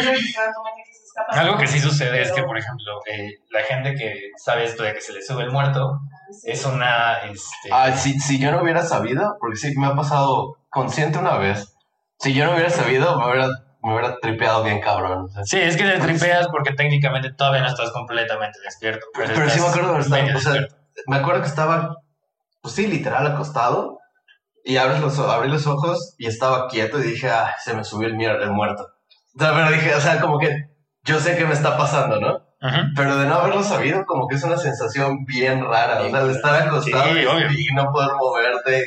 [1.30, 4.82] algo que sí sucede es que, Pero- por ejemplo, eh, la gente que sabe esto
[4.82, 6.00] de que se le sube el muerto
[6.44, 7.68] es una, este...
[7.72, 11.76] Ah, si, si yo no hubiera sabido, porque sí me ha pasado consciente una vez,
[12.18, 13.48] si yo no hubiera sabido, me hubiera,
[13.82, 15.24] me hubiera tripeado bien cabrón.
[15.24, 19.06] o sea, Sí, es que te tripeas porque técnicamente todavía no estás completamente despierto.
[19.14, 20.66] Pero sí me acuerdo de estar, o sea,
[21.06, 21.96] me acuerdo que estaba,
[22.62, 23.99] pues sí, literal acostado,
[24.64, 28.08] y abres los, abrí los ojos y estaba quieto y dije, ah, se me subió
[28.08, 28.84] el, mier- el muerto.
[29.36, 30.54] O sea, pero dije, o sea, como que
[31.04, 32.46] yo sé que me está pasando, ¿no?
[32.94, 36.02] Pero de no haberlo sabido, como que es una sensación bien rara.
[36.02, 38.84] O sea, de estar acostado Sí, y, y no poder moverte.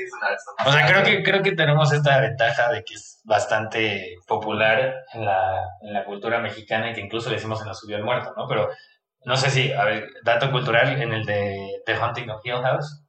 [0.59, 1.09] "Ah, O sea, creo pasando".
[1.17, 6.05] que, creo que tenemos esta ventaja de que es bastante popular en la, en la
[6.05, 8.47] cultura mexicana y que incluso le decimos en la subió el muerto, ¿no?
[8.47, 8.69] Pero
[9.25, 13.03] no sé si, a ver, dato cultural en el de The Haunting of Hill House,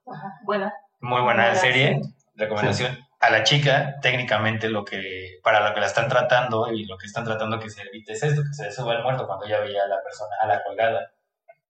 [0.46, 0.72] Buena.
[1.00, 2.00] muy buena Buena, serie,
[2.34, 2.98] recomendación.
[3.20, 7.06] A la chica, técnicamente, lo que, para lo que la están tratando y lo que
[7.06, 9.82] están tratando que se evite es esto, que se suba el muerto cuando ya veía
[9.84, 11.00] a la persona, a la colgada.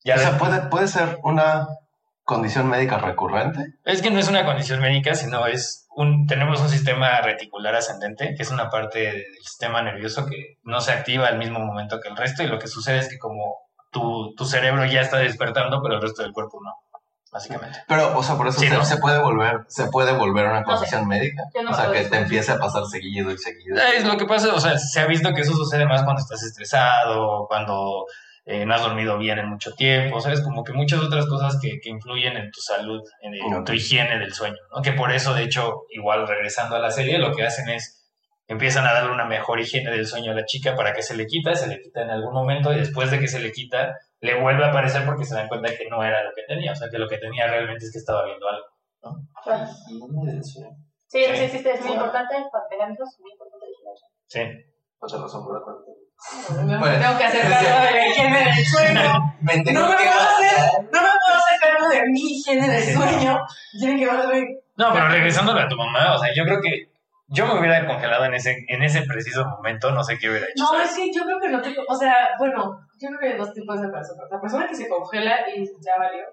[0.05, 1.69] Ya O sea, de- puede, puede ser una
[2.25, 3.61] condición médica recurrente.
[3.85, 8.35] Es que no es una condición médica, sino es un, tenemos un sistema reticular ascendente,
[8.37, 12.09] que es una parte del sistema nervioso que no se activa al mismo momento que
[12.09, 13.59] el resto, y lo que sucede es que como
[13.93, 16.73] tu, tu cerebro ya está despertando, pero el resto del cuerpo no,
[17.35, 17.81] básicamente.
[17.89, 18.85] Pero, o sea, por eso Sí, se, ¿no?
[18.85, 20.73] se puede volver, se puede volver una No sé.
[20.73, 21.43] condición médica.
[21.63, 23.77] No o sea, que te empiece a pasar seguido y seguido.
[23.77, 26.43] Es lo que pasa, o sea, se ha visto que eso sucede más cuando estás
[26.45, 28.07] estresado, cuando
[28.47, 30.43] eh, no has dormido bien en mucho tiempo, ¿sabes?
[30.43, 34.33] Como que muchas otras cosas que, que influyen en tu salud, en, tu higiene del
[34.33, 34.81] sueño, ¿no?
[34.81, 38.01] Que por eso, de hecho, igual regresando a la serie, lo que hacen es
[38.47, 41.27] empiezan a darle una mejor higiene del sueño a la chica para que se le
[41.27, 43.95] quita, se le quita en algún momento y después de que se le quita,
[44.25, 46.75] le vuelve a aparecer porque se dan cuenta que no era lo que tenía, o
[46.75, 48.65] sea, que lo que tenía realmente es que estaba viendo algo.
[49.45, 49.67] Sueño.
[50.43, 50.63] Sí,
[51.11, 51.25] Sí.
[51.37, 53.95] sí, sí, sí, es muy importante para pegar hijos, muy importante vigilar.
[54.27, 54.41] Sí.
[55.01, 56.65] Mucha razón por la.
[56.65, 59.35] Me Bueno, tengo que hacer cargo de la higiene del sueño.
[59.43, 63.39] Me No me puedo hacer, no me puedo hacer cargo de mi higiene del sueño.
[63.79, 64.59] Tienen que bajarme.
[64.77, 66.94] No, pero regresándole a tu mamá, o sea, yo creo que
[67.29, 70.63] yo me hubiera congelado en ese, en ese preciso momento, no sé qué hubiera hecho.
[70.63, 70.91] No, ¿sabes?
[70.91, 73.53] es que yo creo que no tengo, o sea, bueno, yo creo que hay dos
[73.53, 74.27] tipos de personas.
[74.31, 76.25] La persona que se congela y ya valió.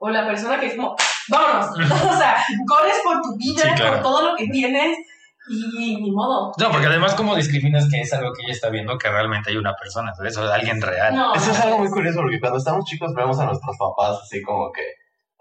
[0.00, 0.96] O la persona que es como,
[1.28, 1.66] vámonos.
[1.78, 2.36] o sea,
[2.66, 3.94] corres por tu vida, Sí, claro.
[3.94, 4.98] por todo lo que tienes
[5.48, 6.52] y ni modo.
[6.58, 9.56] No, porque además, ¿cómo discriminas que es algo que ella está viendo que realmente hay
[9.56, 10.12] una persona?
[10.14, 10.36] ¿sabes?
[10.36, 11.14] O alguien real.
[11.14, 14.42] No, Eso es algo muy curioso porque cuando estamos chicos vemos a nuestros papás así
[14.42, 14.82] como que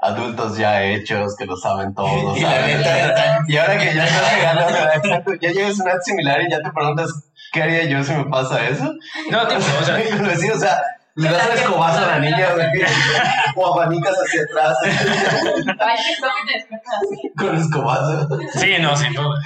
[0.01, 2.35] adultos ya hechos, que lo saben todo.
[2.37, 2.77] Y la ¿sabes?
[2.79, 6.49] neta- Y ahora que ya estás llegando a ya llegas a una edad similar y
[6.51, 7.09] ya te preguntas,
[7.53, 8.85] ¿qué haría yo si me pasa eso?
[9.29, 10.81] No, tipo, o sea, lo decía, o sea,
[11.15, 12.67] le das el escobazo a la niña, güey,
[13.55, 16.91] o abanicas hacia atrás Ay, que estoy muy despierta.
[17.37, 18.39] con escobazo.
[18.53, 19.37] sí, no, sin duda.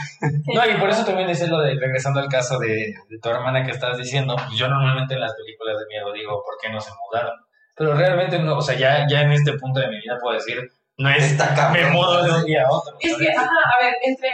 [0.54, 3.64] No, y por eso también es lo de, regresando al caso de, de tu hermana
[3.66, 6.80] que estabas diciendo, pues yo normalmente en las películas de miedo digo, ¿por qué no
[6.80, 7.34] se mudaron?
[7.76, 10.60] Pero realmente no, o sea, ya, ya en este punto de mi vida puedo decir,
[10.98, 11.84] no es, Está cabrón.
[11.84, 12.96] me mudo de un día a otro.
[13.00, 14.30] Es que, ajá, a ver, entre.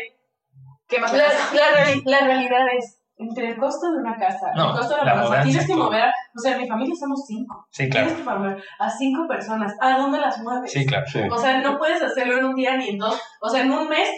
[0.88, 1.12] ¿Qué más?
[1.14, 2.98] La, la, reali- la realidad es.
[3.18, 5.76] Entre el costo de una casa, No, el costo de la la mudanza, tienes que
[5.76, 8.40] mover, a- o sea, en mi familia somos cinco, Sí, tienes claro.
[8.40, 10.72] que mover a cinco personas, ¿a dónde las mueves?
[10.72, 11.06] Sí, claro.
[11.06, 11.20] Sí.
[11.32, 13.22] O sea, no puedes hacerlo en un día ni en dos.
[13.40, 14.10] O sea, en un mes,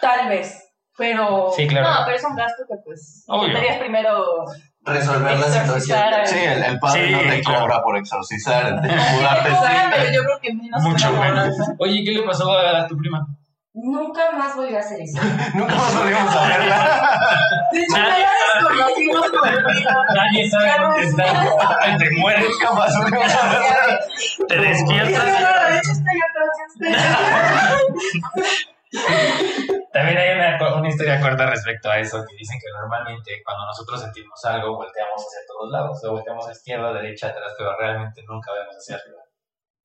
[0.00, 0.64] tal vez.
[0.96, 1.50] Pero.
[1.54, 1.88] Sí, claro.
[1.88, 3.56] No, pero es un gasto que pues Obvio.
[3.78, 4.44] primero
[4.88, 5.98] Resolver la situación.
[6.24, 7.60] Sí, el, el padre Sí, no te claro.
[7.60, 9.50] cobra por exorcizar, te mudarte.
[9.96, 11.54] Pero yo creo que menos Mucho menos.
[11.78, 13.26] Oye, ¿qué le pasó a tu prima?
[13.74, 15.20] Nunca más volví a hacer eso.
[15.54, 17.10] Nunca más volvimos a verla.
[17.72, 18.16] De hecho, ya la
[18.58, 20.04] desconocimos video.
[20.14, 21.98] Nadie sabe dónde está.
[21.98, 24.00] Te mueres, Nunca más volvimos a verla.
[24.48, 25.24] te despiertas.
[25.24, 28.68] de hecho, estoy atrás de ustedes.
[29.92, 34.00] También hay una, una historia corta respecto a eso, que dicen que normalmente cuando nosotros
[34.00, 38.52] sentimos algo, volteamos hacia todos lados, o volteamos a izquierda, derecha, atrás, pero realmente nunca
[38.52, 39.18] vemos hacia arriba.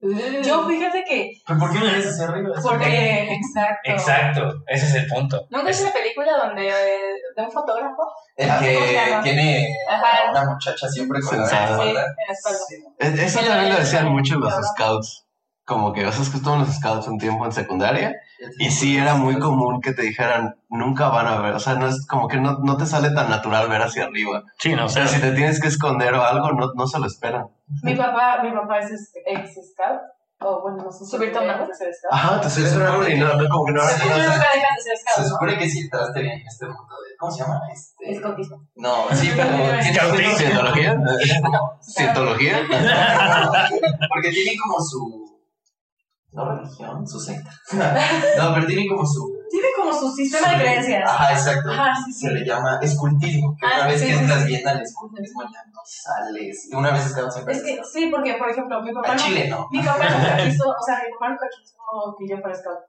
[0.43, 2.49] Yo fíjate que, ¿Pero por qué me ves hacia arriba?
[2.61, 3.89] porque, exacto.
[3.91, 5.47] Exacto, ese es el punto.
[5.49, 6.99] ¿Nunca viste una película donde eh,
[7.35, 8.03] de un fotógrafo?
[8.35, 10.27] El ¿Cómo se que tiene Ajá.
[10.27, 11.77] a una muchacha siempre con la Sentada.
[11.77, 12.15] Sí, en espalda.
[12.27, 12.59] la espalda.
[12.99, 15.22] E- Eso también lo decían mucho los scouts.
[15.65, 18.13] Como que, o sea, es que estuve en los scouts un tiempo en secundaria.
[18.59, 21.53] Y sí era muy común que te dijeran, nunca van a ver.
[21.53, 24.43] O sea, no es como que no, no te sale tan natural ver hacia arriba.
[24.59, 27.07] Sí, no, O sea, si te tienes que esconder o algo, no, no se lo
[27.07, 27.47] esperan.
[27.81, 28.91] Mi papá, mi papá es
[29.25, 30.01] ex scout.
[30.45, 31.69] O bueno, no sé ¿Subirte a un árbol?
[31.69, 32.11] de ser scout.
[32.13, 34.27] Ajá, te subes a un árbol y no, no, como que no Sí, no- nunca
[34.53, 35.29] dejan de ser Se scout, ¿no?
[35.29, 37.15] supone que sí entraste bien en este mundo de.
[37.17, 37.61] ¿Cómo se llama?
[37.71, 38.11] Este...
[38.11, 38.67] Escotismo.
[38.75, 39.81] No, sí, pero.
[39.81, 40.97] ¿Cientología?
[41.81, 42.59] ¿Cientología?
[44.09, 45.22] Porque tiene como su.
[46.33, 47.49] No religión, su secta.
[48.37, 49.31] No, pero tiene como su.
[49.49, 51.09] Tiene como su sistema de su- creencias.
[51.09, 51.69] Ajá, exacto.
[51.71, 52.27] Ajá, sí, sí.
[52.27, 53.55] Se le llama escultismo.
[53.59, 56.69] Que Ah, una vez sí, que entras bien al escultismo ya no sales.
[56.73, 57.53] Una vez scout siempre.
[57.55, 59.67] Es que sí, porque por ejemplo, mi papá A no, Chile no.
[59.71, 62.79] mi papá nunca quiso, o sea, mi papá nunca quiso que yo fuera scout.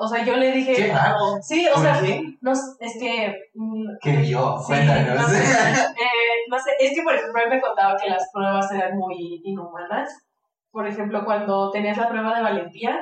[0.00, 1.16] O sea, yo le dije, Qué raro.
[1.42, 2.20] sí, o ¿Por sea, qué?
[2.42, 4.58] no, es que mm, ¿Qué vio?
[4.60, 5.22] Sí, Cuéntanos.
[5.22, 8.70] no sé, eh, no sé, es que por ejemplo él me contaba que las pruebas
[8.72, 10.10] eran muy inhumanas.
[10.70, 12.98] Por ejemplo, cuando tenías la prueba de valentía,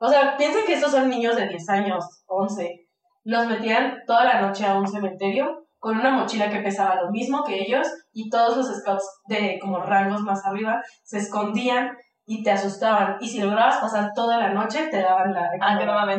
[0.00, 2.86] o sea, piensen que estos son niños de 10 años, 11.
[3.24, 7.44] Los metían toda la noche a un cementerio con una mochila que pesaba lo mismo
[7.44, 11.90] que ellos y todos los scouts de como rangos más arriba se escondían
[12.24, 13.16] y te asustaban.
[13.20, 15.50] Y si lograbas pasar toda la noche, te daban la...
[15.60, 16.18] Ah, que no mames.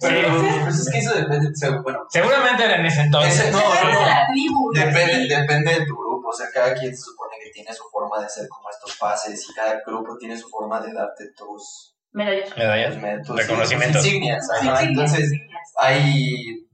[0.00, 1.48] Pero sí, pues es que eso depende.
[1.82, 3.40] bueno, Seguramente era en ese entonces.
[3.40, 4.70] Ese- no, Depende no, de la tribu.
[4.72, 8.18] Depende, depende de tu grupo, o sea, cada quien se supone que tiene su forma
[8.20, 12.56] de hacer como estos pases y cada grupo tiene su forma de darte tus, Medallas.
[12.56, 13.26] Medallas.
[13.26, 14.02] tus, Reconocimientos.
[14.02, 14.48] tus insignias.
[14.60, 14.76] ajá.
[14.76, 15.32] Sí, sí, Entonces,
[15.78, 16.66] hay,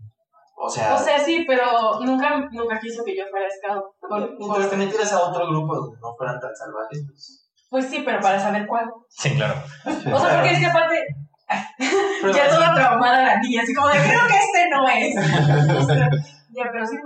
[0.56, 3.84] o sea, O sea, sí, pero nunca, nunca quiso que yo fuera scout.
[4.00, 7.48] Por- mientras te por- metieras a otro grupo donde no fueran tan salvajes, pues.
[7.68, 8.86] pues sí, pero para saber cuál.
[9.10, 9.62] Sí, claro.
[9.84, 11.04] O sea, porque es que aparte,
[12.34, 16.26] ya toda traumada la niña, así como de, creo que este no es.
[16.56, 16.96] Ya, pero sí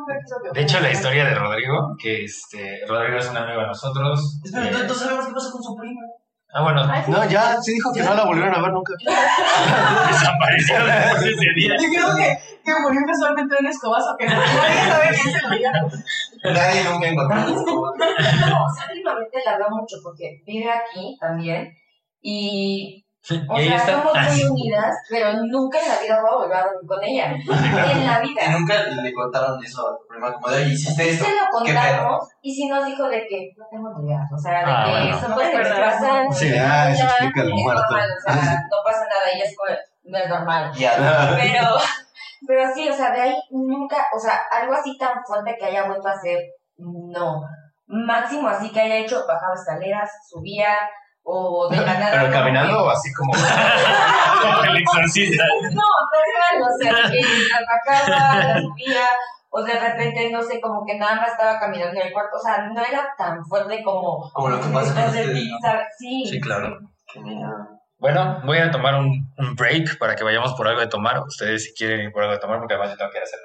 [0.54, 4.40] De hecho, la historia de Rodrigo, que este, Rodrigo es un amigo de nosotros.
[4.44, 6.00] Pero eh, no, sabemos qué pasó con su primo.
[6.54, 7.10] ah, bueno, Ay, sí.
[7.10, 8.94] No, ya, sí dijo que no la volvieron a ver nunca.
[10.08, 11.74] desapareció desde ese día.
[11.82, 15.70] Yo creo que, que murió casualmente en escobazo, que nadie sabe quién se lo dio.
[16.44, 17.36] Nadie nunca encontró.
[17.40, 21.72] No, o sea, últimamente la veo mucho porque vive aquí también
[22.22, 23.04] y,
[23.48, 23.92] o Y ahí sea, está.
[24.02, 27.26] somos muy unidas, pero nunca en la vida voy a volver a dormir con ella.
[27.32, 28.48] En la Y vida.
[28.58, 31.24] nunca le contaron eso a tu prima, como de, hiciste Sí esto.
[31.26, 34.64] se lo contamos y sí nos dijo de que no tengo ni idea, o sea,
[34.64, 35.20] de Ah, que bueno.
[35.20, 36.32] son cosas que te pasan.
[36.32, 36.52] Sí.
[36.58, 37.82] Ah, eso explica el muerto.
[37.82, 38.34] normal, o sea,
[38.70, 40.72] no pasa nada, ella es como, no es normal.
[40.74, 41.66] Ya, Pero,
[42.46, 45.86] pero sí, o sea, de ahí nunca, o sea, algo así tan fuerte que haya
[45.86, 46.38] vuelto a hacer,
[46.78, 47.42] no.
[47.86, 50.74] Máximo así que haya hecho, bajaba escaleras, subía,
[51.22, 52.10] o de la nada.
[52.12, 53.32] Pero caminando o así como,
[54.42, 55.44] como el exorcista.
[55.62, 59.06] No, normal, o sea, que la la subía,
[59.50, 62.40] o de repente, no sé, como que nada más estaba caminando en el cuarto, o
[62.40, 64.30] sea, no era tan fuerte como.
[64.32, 65.58] como lo que pasa con ¿no?
[65.60, 65.86] ¿sabes?
[65.98, 66.24] Sí.
[66.26, 66.78] Sí, claro.
[67.98, 71.20] Bueno, voy a tomar un, un break para que vayamos por algo de tomar.
[71.20, 73.24] Ustedes si quieren ir por algo de tomar, porque además yo tengo que ir a
[73.24, 73.40] hacer